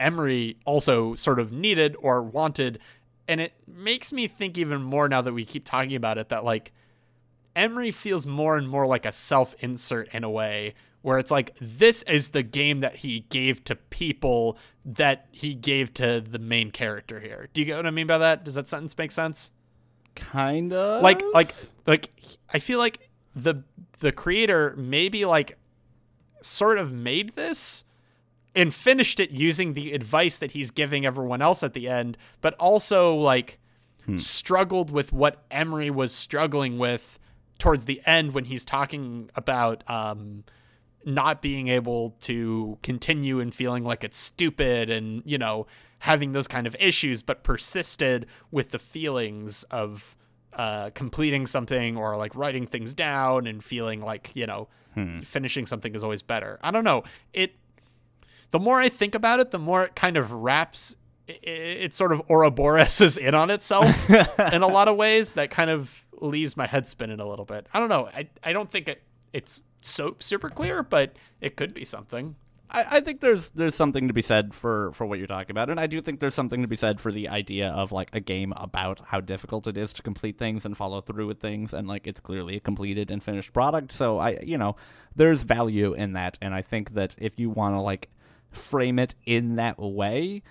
[0.00, 2.78] Emery also sort of needed or wanted.
[3.28, 6.44] And it makes me think even more now that we keep talking about it that
[6.44, 6.72] like
[7.54, 11.54] Emery feels more and more like a self insert in a way where it's like
[11.60, 16.70] this is the game that he gave to people that he gave to the main
[16.70, 17.48] character here.
[17.52, 18.44] Do you get what I mean by that?
[18.44, 19.50] Does that sentence make sense?
[20.18, 21.02] kind of.
[21.02, 21.54] like like
[21.86, 22.10] like
[22.52, 23.62] I feel like the
[24.00, 25.58] the creator maybe like
[26.42, 27.84] sort of made this
[28.54, 32.54] and finished it using the advice that he's giving everyone else at the end, but
[32.54, 33.58] also like
[34.16, 37.18] struggled with what Emery was struggling with
[37.58, 40.44] towards the end when he's talking about um
[41.04, 45.66] not being able to continue and feeling like it's stupid and you know
[46.00, 50.16] having those kind of issues but persisted with the feelings of
[50.54, 54.68] uh, completing something or like writing things down and feeling like you know
[55.22, 56.58] finishing something is always better.
[56.62, 57.04] I don't know.
[57.32, 57.54] It
[58.50, 60.96] the more i think about it the more it kind of wraps
[61.26, 64.10] it, it sort of ouroboros is in on itself
[64.52, 67.66] in a lot of ways that kind of leaves my head spinning a little bit.
[67.72, 68.08] I don't know.
[68.14, 69.02] I I don't think it
[69.32, 72.36] it's so super clear, but it could be something.
[72.70, 75.70] I, I think there's there's something to be said for for what you're talking about,
[75.70, 78.20] and I do think there's something to be said for the idea of like a
[78.20, 81.88] game about how difficult it is to complete things and follow through with things, and
[81.88, 83.92] like it's clearly a completed and finished product.
[83.92, 84.76] So I, you know,
[85.14, 88.10] there's value in that, and I think that if you want to like
[88.50, 90.42] frame it in that way,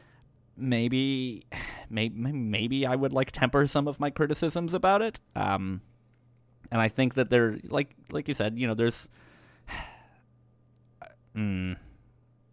[0.55, 1.45] maybe,
[1.89, 5.19] maybe maybe I would like temper some of my criticisms about it.
[5.35, 5.81] Um,
[6.71, 9.07] and I think that there, like like you said, you know, there's.
[11.33, 11.73] Hmm.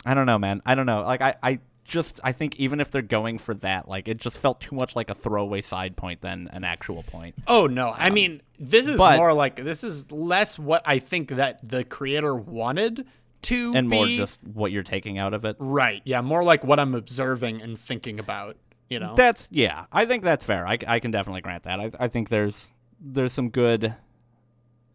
[0.07, 0.61] I don't know, man.
[0.67, 1.03] I don't know.
[1.03, 4.37] Like I, I just I think even if they're going for that, like it just
[4.37, 7.35] felt too much like a throwaway side point than an actual point.
[7.47, 7.89] Oh no.
[7.89, 11.67] I Um, mean, this is but- more like this is less what I think that
[11.67, 13.07] the creator wanted
[13.45, 14.17] to And more be.
[14.17, 15.57] just what you're taking out of it.
[15.59, 16.03] right.
[16.05, 18.57] Yeah, more like what I'm observing and thinking about,
[18.91, 19.15] you know.
[19.15, 19.87] That's yeah.
[19.93, 20.67] I think that's fair.
[20.67, 21.81] I, I can definitely grant that.
[21.81, 23.95] I I think there's there's some good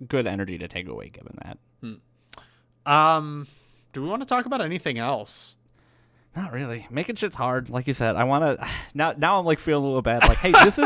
[0.08, 1.58] good energy to take away given that.
[2.86, 3.48] um
[3.94, 5.56] do we want to talk about anything else?
[6.36, 6.86] Not really.
[6.92, 8.16] Making shit's hard, like you said.
[8.16, 9.14] I want to now.
[9.18, 10.22] Now I'm like feeling a little bad.
[10.28, 10.86] Like, hey, this is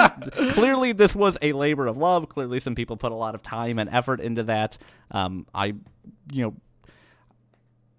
[0.54, 2.30] clearly this was a labor of love.
[2.30, 4.78] Clearly, some people put a lot of time and effort into that.
[5.12, 5.76] Um, I,
[6.32, 6.56] you know,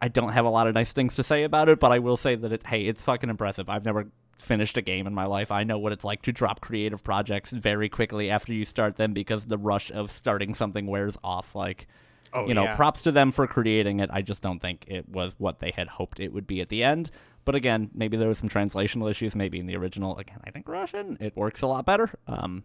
[0.04, 2.18] I don't have a lot of nice things to say about it, but I will
[2.18, 3.70] say that it's hey, it's fucking impressive.
[3.70, 4.08] I've never
[4.38, 5.50] finished a game in my life.
[5.50, 9.14] I know what it's like to drop creative projects very quickly after you start them
[9.14, 11.54] because the rush of starting something wears off.
[11.54, 11.86] Like,
[12.34, 12.76] Oh, you know, yeah.
[12.76, 14.10] props to them for creating it.
[14.12, 16.84] I just don't think it was what they had hoped it would be at the
[16.84, 17.10] end.
[17.46, 19.34] But again, maybe there was some translational issues.
[19.34, 22.10] Maybe in the original, again, I think Russian, it works a lot better.
[22.26, 22.62] Um,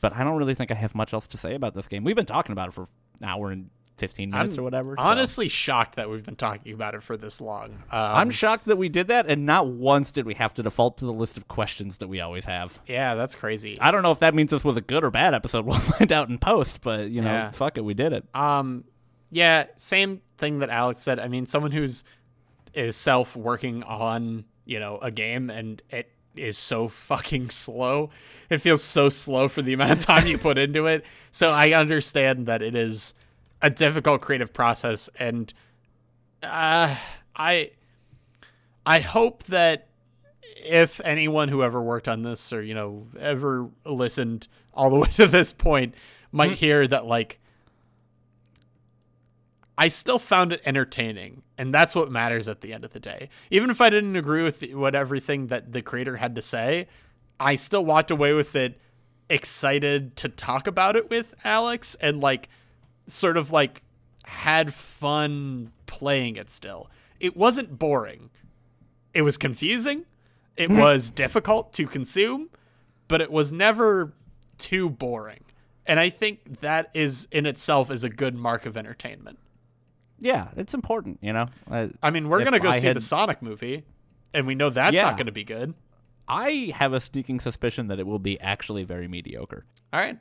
[0.00, 2.02] but I don't really think I have much else to say about this game.
[2.02, 2.88] We've been talking about it for
[3.20, 4.96] an hour and 15 minutes I'm or whatever.
[4.98, 7.70] so- Honestly, shocked that we've been talking about it for this long.
[7.70, 10.98] Um, I'm shocked that we did that, and not once did we have to default
[10.98, 12.80] to the list of questions that we always have.
[12.86, 13.78] yeah, that's crazy.
[13.80, 15.64] I don't know if that means this was a good or bad episode.
[15.70, 17.50] We'll find out in post, but you know, Yeah.
[17.52, 18.24] fuck it, we did it.
[18.34, 18.84] Um,
[19.30, 21.20] yeah, same thing that Alex said.
[21.20, 22.02] I mean, someone who's
[22.74, 28.10] is self working on you know a game and it is so fucking slow.
[28.48, 31.04] It feels so slow for the amount of time you put into it.
[31.32, 33.14] So I understand that it is
[33.62, 35.52] a difficult creative process, and
[36.42, 36.96] uh,
[37.36, 37.70] I
[38.86, 39.88] I hope that
[40.64, 45.08] if anyone who ever worked on this or you know ever listened all the way
[45.08, 45.94] to this point
[46.32, 47.38] might hear that like
[49.76, 53.30] I still found it entertaining, and that's what matters at the end of the day.
[53.50, 56.86] Even if I didn't agree with the, what everything that the creator had to say,
[57.40, 58.78] I still walked away with it
[59.30, 62.50] excited to talk about it with Alex and like
[63.12, 63.82] sort of like
[64.24, 66.88] had fun playing it still.
[67.18, 68.30] It wasn't boring.
[69.12, 70.04] It was confusing.
[70.56, 72.50] It was difficult to consume,
[73.08, 74.12] but it was never
[74.58, 75.44] too boring.
[75.86, 79.38] And I think that is in itself is a good mark of entertainment.
[80.18, 81.46] Yeah, it's important, you know.
[81.70, 83.84] Uh, I mean, we're gonna go I see had- the Sonic movie,
[84.34, 85.04] and we know that's Yeah.
[85.04, 85.74] not gonna be good.
[86.28, 89.64] I have a sneaking suspicion that it will be actually very mediocre.
[89.92, 90.18] All right.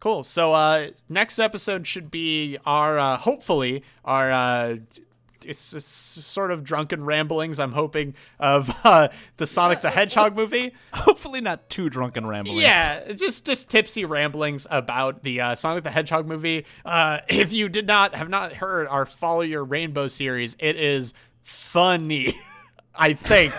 [0.00, 0.24] Cool.
[0.24, 4.76] So uh next episode should be our uh hopefully our uh
[5.44, 10.72] it's sort of drunken ramblings I'm hoping of uh the Sonic the Hedgehog movie.
[10.92, 12.60] Hopefully, not too drunken ramblings.
[12.60, 16.66] Yeah, just just tipsy ramblings about the uh, Sonic the Hedgehog movie.
[16.84, 21.14] Uh, if you did not have not heard our Follow Your Rainbow series, it is
[21.42, 22.34] funny.
[22.98, 23.52] I think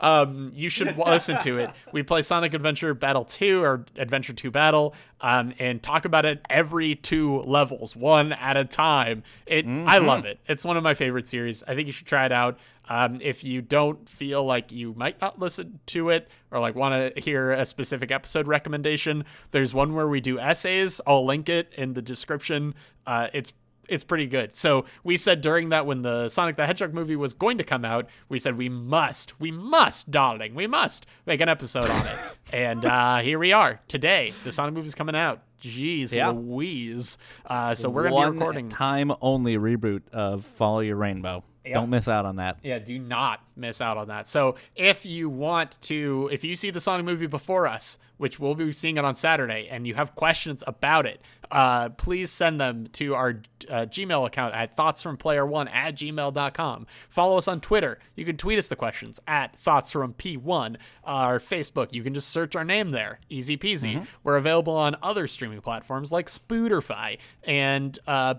[0.00, 1.70] um, you should listen to it.
[1.92, 6.44] We play Sonic Adventure Battle 2 or Adventure 2 Battle um, and talk about it
[6.48, 9.22] every two levels, one at a time.
[9.46, 10.38] It I love it.
[10.46, 11.62] It's one of my favorite series.
[11.66, 12.58] I think you should try it out.
[12.90, 17.14] Um, if you don't feel like you might not listen to it or like want
[17.14, 21.00] to hear a specific episode recommendation, there's one where we do essays.
[21.06, 22.74] I'll link it in the description.
[23.06, 23.52] Uh, it's
[23.88, 24.54] it's pretty good.
[24.56, 27.84] So we said during that when the Sonic the Hedgehog movie was going to come
[27.84, 32.18] out, we said we must, we must, darling, we must make an episode on it.
[32.52, 34.32] and uh, here we are today.
[34.44, 35.42] The Sonic movie's coming out.
[35.62, 36.28] Jeez Yeah.
[36.28, 37.18] Louise.
[37.46, 38.68] Uh, so we're gonna One be recording.
[38.68, 41.42] time only reboot of Follow Your Rainbow.
[41.74, 42.58] Don't miss out on that.
[42.62, 44.28] Yeah, do not miss out on that.
[44.28, 48.54] So if you want to, if you see the Sonic movie before us, which we'll
[48.54, 51.20] be seeing it on Saturday, and you have questions about it,
[51.50, 53.40] uh, please send them to our
[53.70, 56.86] uh, Gmail account at thoughtsfromplayer1 at gmail.com.
[57.08, 57.98] Follow us on Twitter.
[58.16, 60.76] You can tweet us the questions at thoughtsfrompl1.
[61.04, 63.20] Our Facebook, you can just search our name there.
[63.28, 64.06] Easy peasy.
[64.24, 68.34] We're available on other streaming platforms like Spooderfy and uh,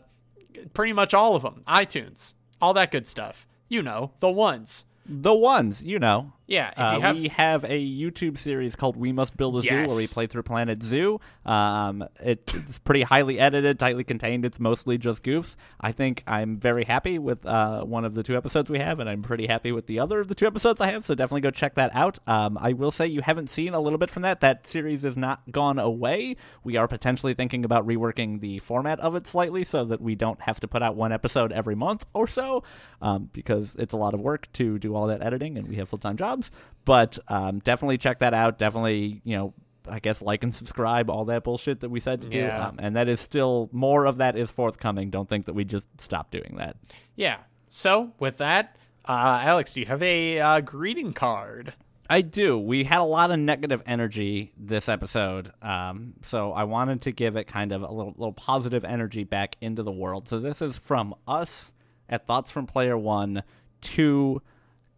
[0.73, 1.63] pretty much all of them.
[1.67, 3.47] iTunes, all that good stuff.
[3.67, 4.85] You know, the ones.
[5.05, 6.33] The ones, you know.
[6.49, 9.67] Yeah, if Uh, have we have a YouTube series called "We Must Build a Zoo"
[9.87, 11.19] where we play through Planet Zoo.
[11.45, 14.45] Um, it, it's pretty highly edited, tightly contained.
[14.45, 15.55] It's mostly just goofs.
[15.79, 19.07] I think I'm very happy with uh, one of the two episodes we have, and
[19.07, 21.05] I'm pretty happy with the other of the two episodes I have.
[21.05, 22.17] So definitely go check that out.
[22.25, 24.41] Um, I will say you haven't seen a little bit from that.
[24.41, 26.35] That series is not gone away.
[26.63, 30.41] We are potentially thinking about reworking the format of it slightly so that we don't
[30.41, 32.63] have to put out one episode every month or so,
[33.03, 35.87] um, because it's a lot of work to do all that editing, and we have
[35.89, 36.38] full time jobs.
[36.85, 38.57] But um, definitely check that out.
[38.57, 39.53] Definitely, you know,
[39.87, 42.37] I guess like and subscribe, all that bullshit that we said to do.
[42.67, 45.09] Um, and that is still more of that is forthcoming.
[45.09, 46.77] Don't think that we just stopped doing that.
[47.15, 47.37] yeah.
[47.71, 51.73] So with that, uh, Alex, do you have a uh, greeting card?
[52.09, 52.57] I do.
[52.57, 57.35] We had a lot of negative energy this episode, um, so I wanted to give
[57.35, 60.27] it kind of a little, little positive energy back into the world.
[60.27, 61.71] So this is from us
[62.09, 63.43] at Thoughts from Player One
[63.81, 64.41] to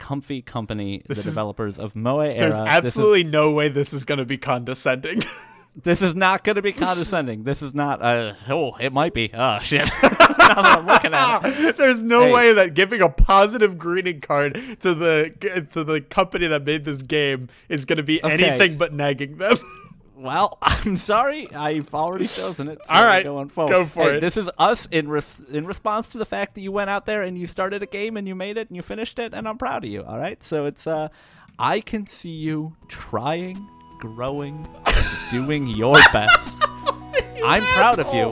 [0.01, 2.37] Comfy Company, This the is- developers of Moe Era.
[2.39, 5.21] There's This is- absolutely no way this is going to be condescending.
[5.83, 7.43] This is not going to be condescending.
[7.43, 8.01] This is not.
[8.01, 9.31] Uh, oh, it might be.
[9.33, 9.85] Oh shit!
[9.85, 12.33] now that I'm looking at it, There's no Hey.
[12.33, 17.01] way that giving a positive greeting card to the to the company that made this
[17.01, 18.33] game is going to be Okay.
[18.33, 19.55] anything but nagging them.
[20.21, 21.51] Well, I'm sorry.
[21.53, 22.79] I've already chosen it.
[22.85, 23.71] so All right, going forward.
[23.71, 24.19] go for Hey, it.
[24.21, 25.07] This is us in
[25.51, 28.17] in response to the fact that you went out there and you started a game
[28.17, 30.03] and you made it and you finished it, and I'm proud of you.
[30.03, 30.41] All right.
[30.43, 31.09] So it's uh,
[31.59, 33.67] I can see you trying,
[33.99, 34.67] growing,
[35.31, 36.57] doing your best.
[37.43, 38.27] I'm proud of you,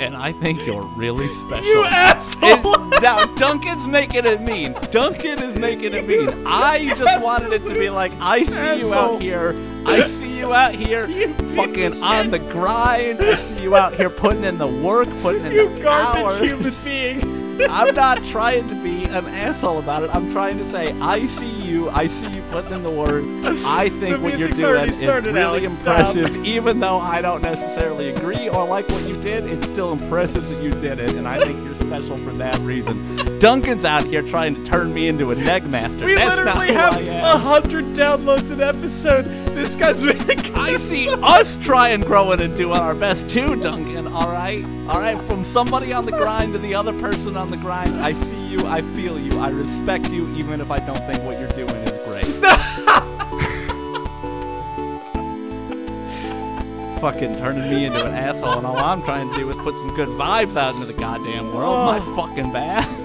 [0.00, 1.64] and I think you're really special.
[1.66, 2.92] you asshole!
[2.94, 4.72] It- now Duncan's making it mean.
[4.90, 6.28] Duncan is making it mean.
[6.46, 9.54] I just wanted it to be like, I see you out here.
[9.86, 13.20] I see you out here, You fucking on the grind.
[13.20, 16.40] I see you out here putting in the work, putting in you the garbage hours.
[16.40, 17.70] human being.
[17.70, 20.14] I'm not trying to be an asshole about it.
[20.14, 21.88] I'm trying to say, I see you.
[21.90, 23.24] I see you putting in the work.
[23.64, 25.72] I think what you're doing already is started, really Alex.
[25.72, 26.16] Stop.
[26.16, 26.44] impressive.
[26.44, 30.62] Even though I don't necessarily agree or like what you did, it's still impressive that
[30.62, 33.38] you did it, and I think you're special for that reason.
[33.38, 36.04] Duncan's out here trying to turn me into a negmaster.
[36.04, 39.24] We That's literally have a hundred downloads an episode.
[39.54, 40.54] This guy's making.
[40.54, 44.06] I see us trying, growing, and doing our best too, Duncan.
[44.08, 45.20] All right, all right.
[45.22, 48.66] From somebody on the grind to the other person on the grind, I see you,
[48.66, 51.92] I feel you, I respect you, even if I don't think what you're doing is
[52.06, 52.24] great.
[57.00, 59.94] Fucking turning me into an asshole, and all I'm trying to do is put some
[59.94, 61.86] good vibes out into the goddamn world.
[61.86, 62.16] My oh.
[62.16, 62.88] fucking bad.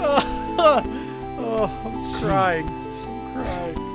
[0.57, 2.68] oh, I'm crying.
[2.68, 3.93] I'm crying.